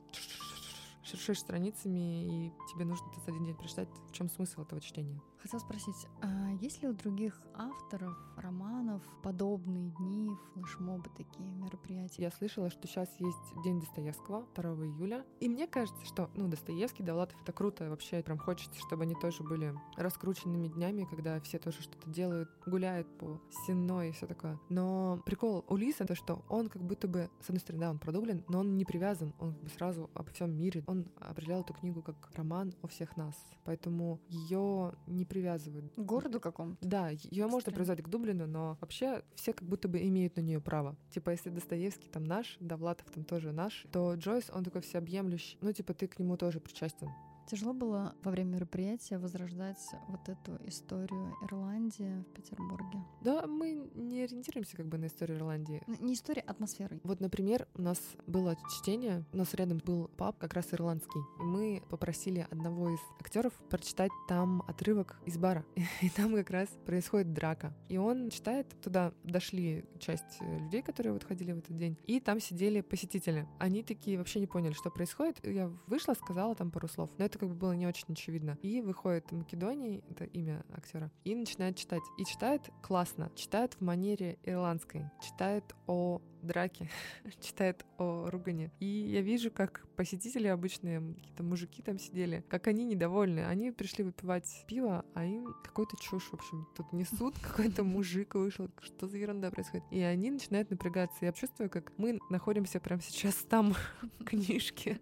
шершишь 1.04 1.40
страницами, 1.40 2.48
и 2.48 2.54
тебе 2.74 2.86
нужно 2.86 3.08
за 3.26 3.32
один 3.32 3.46
день 3.46 3.56
прочитать, 3.56 3.90
в 4.10 4.12
чем 4.12 4.30
смысл 4.30 4.62
этого 4.62 4.82
чтения? 4.82 5.22
Хотела 5.46 5.60
спросить, 5.60 6.08
а 6.24 6.54
есть 6.60 6.82
ли 6.82 6.88
у 6.88 6.94
других 6.94 7.40
авторов 7.54 8.18
романов 8.36 9.04
подобные 9.22 9.92
дни, 9.92 10.32
флешмобы, 10.52 11.08
такие 11.16 11.48
мероприятия? 11.52 12.24
Я 12.24 12.32
слышала, 12.32 12.72
что 12.72 12.88
сейчас 12.88 13.08
есть 13.20 13.64
День 13.64 13.80
Достоевского, 13.80 14.48
2 14.56 14.64
июля. 14.88 15.24
И 15.40 15.48
мне 15.48 15.68
кажется, 15.68 16.04
что, 16.04 16.32
ну, 16.34 16.48
Достоевский, 16.48 17.04
Довлатов, 17.04 17.40
это 17.44 17.52
круто. 17.52 17.92
Вообще, 17.92 18.24
прям 18.24 18.40
хочется, 18.40 18.80
чтобы 18.88 19.04
они 19.04 19.14
тоже 19.14 19.44
были 19.44 19.76
раскрученными 19.98 20.68
днями, 20.68 21.06
когда 21.08 21.40
все 21.42 21.60
тоже 21.60 21.84
что-то 21.84 22.10
делают, 22.10 22.50
гуляют 22.66 23.08
по 23.20 23.40
Сенной 23.68 24.10
и 24.10 24.12
все 24.14 24.26
такое. 24.26 24.60
Но 24.70 25.20
прикол 25.28 25.64
у 25.68 25.76
Лиса 25.76 26.06
то, 26.06 26.16
что 26.16 26.44
он 26.50 26.70
как 26.70 26.82
будто 26.82 27.08
бы, 27.08 27.30
с 27.42 27.50
одной 27.50 27.60
стороны, 27.60 27.82
да, 27.82 27.92
он 27.92 28.00
продублен, 28.00 28.44
но 28.48 28.62
он 28.62 28.78
не 28.78 28.84
привязан, 28.84 29.36
он 29.38 29.54
как 29.54 29.62
бы 29.62 29.70
сразу 29.70 30.10
обо 30.16 30.32
всем 30.32 30.58
мире. 30.58 30.84
Он 30.88 31.06
определял 31.20 31.62
эту 31.62 31.76
книгу 31.76 32.02
как 32.02 32.32
роман 32.34 32.74
о 32.82 32.88
всех 32.88 33.16
нас. 33.16 33.36
Поэтому 33.64 34.20
ее 34.28 34.96
не 35.06 35.24
привязывают. 35.36 35.94
К 35.96 36.00
городу 36.00 36.40
какому-то? 36.40 36.88
Да, 36.88 37.10
ее 37.10 37.48
можно 37.48 37.70
привязать 37.70 38.02
к 38.02 38.08
Дублину, 38.08 38.48
но 38.48 38.78
вообще 38.80 39.22
все 39.36 39.52
как 39.52 39.68
будто 39.68 39.90
бы 39.90 40.00
имеют 40.00 40.38
на 40.38 40.42
нее 40.42 40.62
право. 40.62 40.96
Типа, 41.12 41.32
если 41.32 41.50
Достоевский 41.50 42.08
там 42.08 42.24
наш, 42.24 42.56
Довлатов 42.62 43.12
там 43.12 43.26
тоже 43.26 43.52
наш, 43.52 43.86
то 43.92 44.14
Джойс, 44.14 44.50
он 44.50 44.64
такой 44.64 44.80
всеобъемлющий. 44.80 45.58
Ну, 45.60 45.74
типа, 45.74 45.94
ты 45.94 46.08
к 46.08 46.20
нему 46.20 46.38
тоже 46.38 46.62
причастен. 46.62 47.10
Тяжело 47.48 47.74
было 47.74 48.16
во 48.24 48.32
время 48.32 48.56
мероприятия 48.56 49.20
возрождать 49.20 49.78
вот 50.08 50.28
эту 50.28 50.58
историю 50.68 51.36
Ирландии 51.44 52.24
в 52.24 52.34
Петербурге? 52.34 53.00
Да, 53.22 53.46
мы 53.46 53.88
не 53.94 54.24
ориентируемся 54.24 54.76
как 54.76 54.88
бы 54.88 54.98
на 54.98 55.06
историю 55.06 55.38
Ирландии. 55.38 55.84
Не 56.00 56.16
история, 56.16 56.44
а 56.48 56.52
атмосферой. 56.52 57.02
Вот, 57.04 57.20
например, 57.20 57.68
у 57.76 57.82
нас 57.82 58.00
было 58.26 58.58
чтение, 58.70 59.26
у 59.32 59.38
нас 59.38 59.54
рядом 59.54 59.78
был 59.78 60.10
паб, 60.18 60.38
как 60.40 60.54
раз 60.54 60.74
ирландский, 60.74 61.20
и 61.40 61.44
мы 61.44 61.84
попросили 61.90 62.48
одного 62.50 62.90
из 62.90 63.00
актеров 63.20 63.54
прочитать 63.70 64.12
там 64.28 64.64
отрывок 64.68 65.18
из 65.26 65.38
бара, 65.38 65.66
и 66.02 66.10
там 66.10 66.34
как 66.34 66.50
раз 66.50 66.70
происходит 66.86 67.34
драка. 67.34 67.74
И 67.90 67.98
он 67.98 68.30
читает, 68.30 68.68
туда 68.82 69.14
дошли 69.24 69.86
часть 70.00 70.42
людей, 70.42 70.82
которые 70.82 71.14
вот 71.14 71.24
ходили 71.24 71.52
в 71.52 71.60
этот 71.60 71.78
день, 71.78 71.98
и 72.08 72.20
там 72.20 72.40
сидели 72.40 72.82
посетители. 72.82 73.48
Они 73.60 73.84
такие 73.84 74.18
вообще 74.18 74.40
не 74.40 74.48
поняли, 74.48 74.74
что 74.74 74.90
происходит. 74.90 75.46
Я 75.46 75.72
вышла, 75.88 76.14
сказала 76.14 76.56
там 76.56 76.72
пару 76.72 76.88
слов, 76.88 77.10
но 77.18 77.26
это 77.26 77.35
это 77.36 77.40
как 77.40 77.50
бы 77.50 77.56
было 77.56 77.74
не 77.74 77.86
очень 77.86 78.06
очевидно. 78.10 78.58
И 78.62 78.82
выходит 78.82 79.32
Македоний, 79.32 80.04
это 80.10 80.24
имя 80.26 80.64
актера, 80.72 81.12
и 81.24 81.36
начинает 81.36 81.76
читать. 81.76 82.02
И 82.18 82.26
читает 82.26 82.70
классно. 82.82 83.32
Читает 83.36 83.74
в 83.74 83.82
манере 83.82 84.38
ирландской. 84.44 85.12
Читает 85.22 85.64
о 85.88 86.22
драки, 86.46 86.90
читает 87.42 87.86
о 87.98 88.30
ругане. 88.30 88.72
И 88.80 88.86
я 88.86 89.22
вижу, 89.22 89.52
как 89.52 89.86
посетители 89.96 90.48
обычные, 90.48 91.02
какие-то 91.16 91.44
мужики 91.44 91.82
там 91.82 92.00
сидели, 92.00 92.44
как 92.50 92.68
они 92.68 92.86
недовольны. 92.86 93.46
Они 93.46 93.72
пришли 93.72 94.04
выпивать 94.04 94.66
пиво, 94.68 95.06
а 95.14 95.26
им 95.26 95.54
какой-то 95.64 95.98
чушь, 95.98 96.30
в 96.30 96.34
общем, 96.34 96.68
тут 96.76 96.92
несут, 96.94 97.36
какой-то 97.42 97.84
мужик 97.84 98.36
вышел, 98.36 98.70
что 98.82 99.08
за 99.08 99.18
ерунда 99.18 99.52
происходит. 99.52 99.86
И 99.92 100.02
они 100.02 100.32
начинают 100.32 100.70
напрягаться. 100.70 101.26
Я 101.26 101.32
чувствую, 101.32 101.70
как 101.70 101.92
мы 101.98 102.20
находимся 102.30 102.80
прямо 102.80 103.02
сейчас 103.02 103.36
там, 103.36 103.74
в 104.20 104.24
книжке. 104.26 105.00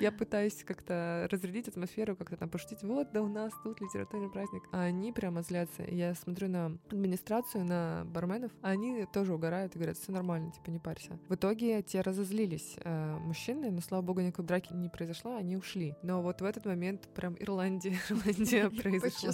Я 0.00 0.10
пытаюсь 0.10 0.64
как-то 0.64 1.28
разрядить 1.30 1.68
атмосферу, 1.68 2.16
как-то 2.16 2.36
там 2.36 2.48
пошутить, 2.48 2.82
вот, 2.82 3.12
да 3.12 3.22
у 3.22 3.28
нас 3.28 3.52
тут 3.62 3.80
литературный 3.80 4.30
праздник. 4.30 4.62
А 4.72 4.82
они 4.82 5.12
прямо 5.12 5.42
злятся. 5.42 5.82
Я 5.82 6.14
смотрю 6.14 6.48
на 6.48 6.78
администрацию, 6.90 7.64
на 7.64 8.04
барменов, 8.06 8.52
они 8.62 9.06
тоже 9.12 9.34
угорают 9.34 9.74
и 9.74 9.78
говорят, 9.78 9.96
все 9.96 10.12
нормально, 10.12 10.50
типа, 10.52 10.70
не 10.72 10.78
парься. 10.78 11.18
В 11.28 11.34
итоге 11.34 11.82
те 11.82 12.00
разозлились 12.00 12.76
э, 12.84 13.16
мужчины, 13.18 13.70
но, 13.70 13.80
слава 13.80 14.02
богу, 14.02 14.20
никакой 14.20 14.44
драки 14.44 14.72
не 14.72 14.88
произошло, 14.88 15.36
они 15.36 15.56
ушли. 15.56 15.94
Но 16.02 16.22
вот 16.22 16.40
в 16.40 16.44
этот 16.44 16.66
момент 16.66 17.08
прям 17.14 17.36
Ирландия, 17.38 17.96
Ирландия 18.10 18.70
произошла. 18.70 19.32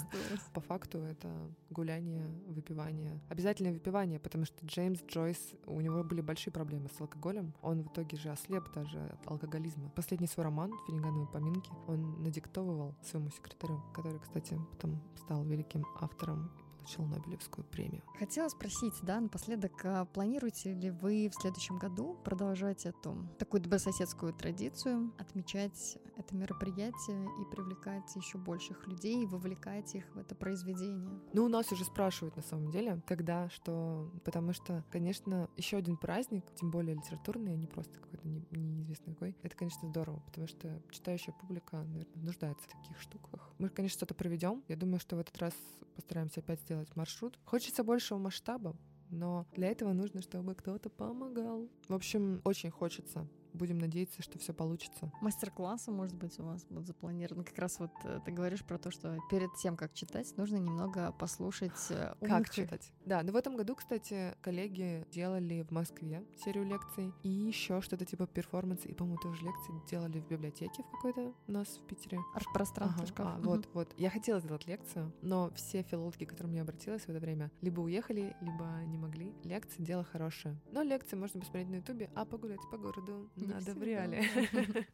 По 0.53 0.61
факту 0.61 0.99
это 0.99 1.29
гуляние, 1.71 2.27
выпивание. 2.47 3.21
Обязательно 3.29 3.73
выпивание, 3.73 4.19
потому 4.19 4.45
что 4.45 4.67
Джеймс 4.67 5.01
Джойс, 5.07 5.55
у 5.67 5.81
него 5.81 6.05
были 6.05 6.21
большие 6.21 6.53
проблемы 6.53 6.89
с 6.97 7.01
алкоголем. 7.01 7.55
Он 7.63 7.83
в 7.83 7.93
итоге 7.93 8.17
же 8.17 8.31
ослеп 8.31 8.73
даже 8.75 8.99
от 8.99 9.31
алкоголизма. 9.31 9.91
Последний 9.95 10.27
свой 10.27 10.45
роман 10.45 10.73
«Филингановые 10.87 11.29
поминки» 11.29 11.71
он 11.87 12.23
надиктовывал 12.23 12.95
своему 13.03 13.31
секретарю, 13.31 13.83
который, 13.95 14.19
кстати, 14.19 14.59
потом 14.73 15.01
стал 15.17 15.45
великим 15.45 15.85
автором 16.01 16.51
получил 16.89 17.05
Нобелевскую 17.05 17.65
премию. 17.67 18.03
Хотела 18.19 18.49
спросить, 18.49 18.95
да, 19.03 19.21
напоследок, 19.21 19.73
а 19.85 20.07
планируете 20.07 20.73
ли 20.73 20.91
вы 20.91 21.31
в 21.31 21.41
следующем 21.41 21.79
году 21.79 22.17
продолжать 22.25 22.87
эту 22.87 23.29
такую 23.39 23.61
добрососедскую 23.61 24.33
традицию, 24.33 25.13
отмечать 25.19 25.99
это 26.17 26.35
мероприятие 26.35 27.29
и 27.41 27.55
привлекать 27.55 28.17
еще 28.17 28.39
больших 28.39 28.87
людей, 28.87 29.27
вовлекать 29.27 29.95
их 29.95 30.05
в 30.15 30.19
это 30.19 30.35
произведение? 30.35 31.21
Ну, 31.33 31.45
у 31.45 31.49
нас 31.49 31.71
уже 31.73 31.85
спрашивают 31.85 32.37
на 32.37 32.43
самом 32.43 32.71
деле, 32.71 33.03
когда, 33.07 33.51
что, 33.51 34.11
потому 34.25 34.53
что, 34.53 34.85
конечно, 34.91 35.51
еще 35.57 35.77
один 35.77 35.97
праздник, 35.97 36.45
тем 36.55 36.71
более 36.71 36.97
литературный, 36.97 37.53
а 37.53 37.57
не 37.57 37.67
просто 37.67 37.99
какой-то 38.01 38.27
не, 38.27 38.43
неизвестный 38.51 39.13
какой, 39.13 39.37
это, 39.43 39.55
конечно, 39.57 39.89
здорово, 39.89 40.21
потому 40.27 40.47
что 40.47 40.81
читающая 40.91 41.35
публика, 41.35 41.77
наверное, 41.77 42.25
нуждается 42.25 42.65
в 42.69 42.73
таких 42.73 42.99
штуках. 43.01 43.53
Мы, 43.59 43.69
конечно, 43.69 43.97
что-то 43.99 44.15
проведем. 44.15 44.63
Я 44.69 44.77
думаю, 44.77 45.01
что 45.01 45.17
в 45.17 45.19
этот 45.19 45.37
раз 45.39 45.53
постараемся 45.99 46.39
опять 46.39 46.61
сделать 46.61 46.78
маршрут. 46.95 47.39
Хочется 47.45 47.85
большего 47.85 48.19
масштаба, 48.19 48.77
но 49.11 49.47
для 49.53 49.69
этого 49.69 49.93
нужно, 49.93 50.23
чтобы 50.23 50.55
кто-то 50.55 50.91
помогал. 50.91 51.69
В 51.89 51.95
общем, 51.95 52.41
очень 52.45 52.71
хочется 52.71 53.27
будем 53.53 53.79
надеяться, 53.79 54.23
что 54.23 54.39
все 54.39 54.53
получится. 54.53 55.13
Мастер-классы, 55.21 55.91
может 55.91 56.15
быть, 56.15 56.39
у 56.39 56.45
вас 56.45 56.65
будут 56.67 56.87
запланированы. 56.87 57.45
Как 57.45 57.59
раз 57.59 57.79
вот 57.79 57.91
э, 58.05 58.21
ты 58.25 58.31
говоришь 58.33 58.65
про 58.65 58.79
то, 58.79 58.91
что 58.91 59.19
перед 59.31 59.55
тем, 59.57 59.77
как 59.77 59.95
читать, 59.95 60.37
нужно 60.37 60.57
немного 60.57 61.13
послушать 61.13 61.73
э, 61.91 62.15
Как 62.21 62.51
читать? 62.51 62.93
Да, 63.05 63.23
но 63.23 63.33
в 63.33 63.37
этом 63.37 63.57
году, 63.57 63.75
кстати, 63.75 64.35
коллеги 64.41 65.07
делали 65.11 65.63
в 65.63 65.71
Москве 65.71 66.25
серию 66.45 66.65
лекций 66.65 67.13
и 67.23 67.29
еще 67.29 67.81
что-то 67.81 68.05
типа 68.05 68.27
перформанса, 68.27 68.89
и, 68.89 68.95
по-моему, 68.95 69.19
тоже 69.21 69.45
лекции 69.45 69.73
делали 69.91 70.21
в 70.21 70.29
библиотеке 70.29 70.83
в 70.83 70.91
какой-то 70.91 71.33
у 71.47 71.53
нас 71.53 71.69
в 71.69 71.87
Питере. 71.87 72.19
Арт-пространство, 72.35 73.07
ага. 73.17 73.35
А, 73.35 73.39
угу. 73.39 73.51
Вот, 73.51 73.69
вот. 73.75 73.95
Я 73.97 74.11
хотела 74.11 74.41
сделать 74.41 74.67
лекцию, 74.67 75.13
но 75.23 75.51
все 75.55 75.83
филологи, 75.83 76.25
к 76.25 76.31
которым 76.31 76.53
я 76.53 76.63
обратилась 76.63 77.03
в 77.03 77.09
это 77.09 77.19
время, 77.19 77.51
либо 77.61 77.81
уехали, 77.81 78.37
либо 78.41 78.65
не 78.87 78.99
могли. 78.99 79.35
Лекции— 79.45 79.83
дело 79.89 80.05
хорошее. 80.05 80.57
Но 80.73 80.83
лекции 80.83 81.17
можно 81.17 81.41
посмотреть 81.41 81.69
на 81.69 81.77
ютубе, 81.77 82.11
а 82.15 82.25
погулять 82.25 82.61
по 82.71 82.79
городу 82.79 83.31
надо 83.49 83.75
в 83.75 83.83
реале. 83.83 84.23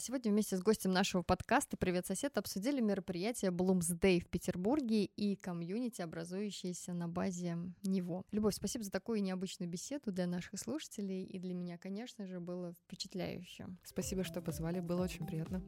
Сегодня 0.00 0.30
вместе 0.30 0.56
с 0.56 0.62
гостем 0.62 0.92
нашего 0.92 1.22
подкаста 1.22 1.76
«Привет, 1.76 2.06
сосед» 2.06 2.38
обсудили 2.38 2.80
мероприятие 2.80 3.50
Bloomsday 3.50 4.20
в 4.20 4.28
Петербурге 4.28 5.04
и 5.04 5.34
комьюнити, 5.34 6.00
образующееся 6.02 6.92
на 6.94 7.08
базе 7.08 7.58
него. 7.82 8.24
Любовь, 8.30 8.54
спасибо 8.54 8.84
за 8.84 8.92
такую 8.92 9.22
необычную 9.22 9.68
беседу 9.68 10.12
для 10.12 10.26
наших 10.26 10.58
слушателей 10.60 11.24
и 11.24 11.38
для 11.38 11.52
меня, 11.52 11.78
конечно 11.78 12.26
же, 12.26 12.38
было 12.40 12.72
впечатляюще. 12.72 13.66
Спасибо, 13.84 14.22
что 14.24 14.40
позвали, 14.40 14.80
было 14.80 15.02
очень 15.02 15.26
приятно. 15.26 15.62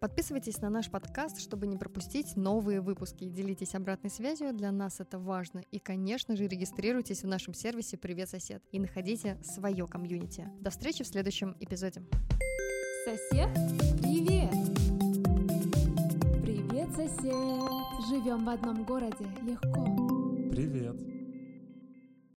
Подписывайтесь 0.00 0.60
на 0.60 0.70
наш 0.70 0.90
подкаст, 0.90 1.40
чтобы 1.40 1.66
не 1.66 1.76
пропустить 1.76 2.36
новые 2.36 2.80
выпуски. 2.80 3.24
Делитесь 3.28 3.74
обратной 3.74 4.10
связью, 4.10 4.52
для 4.52 4.70
нас 4.70 5.00
это 5.00 5.18
важно. 5.18 5.62
И, 5.70 5.78
конечно 5.78 6.36
же, 6.36 6.46
регистрируйтесь 6.46 7.22
в 7.22 7.26
нашем 7.26 7.54
сервисе 7.54 7.96
«Привет, 7.96 8.28
сосед» 8.28 8.62
и 8.72 8.78
находите 8.78 9.38
свое 9.42 9.86
комьюнити. 9.86 10.48
До 10.60 10.70
встречи 10.70 11.02
в 11.02 11.06
следующем 11.06 11.56
эпизоде. 11.60 12.02
Сосед, 13.04 13.48
привет! 14.02 14.50
Привет, 16.42 16.90
сосед! 16.90 17.34
Живем 18.08 18.26
Живем 18.26 18.44
в 18.44 18.48
одном 18.48 18.84
городе 18.84 19.24
легко. 19.42 19.84
Привет! 20.50 21.15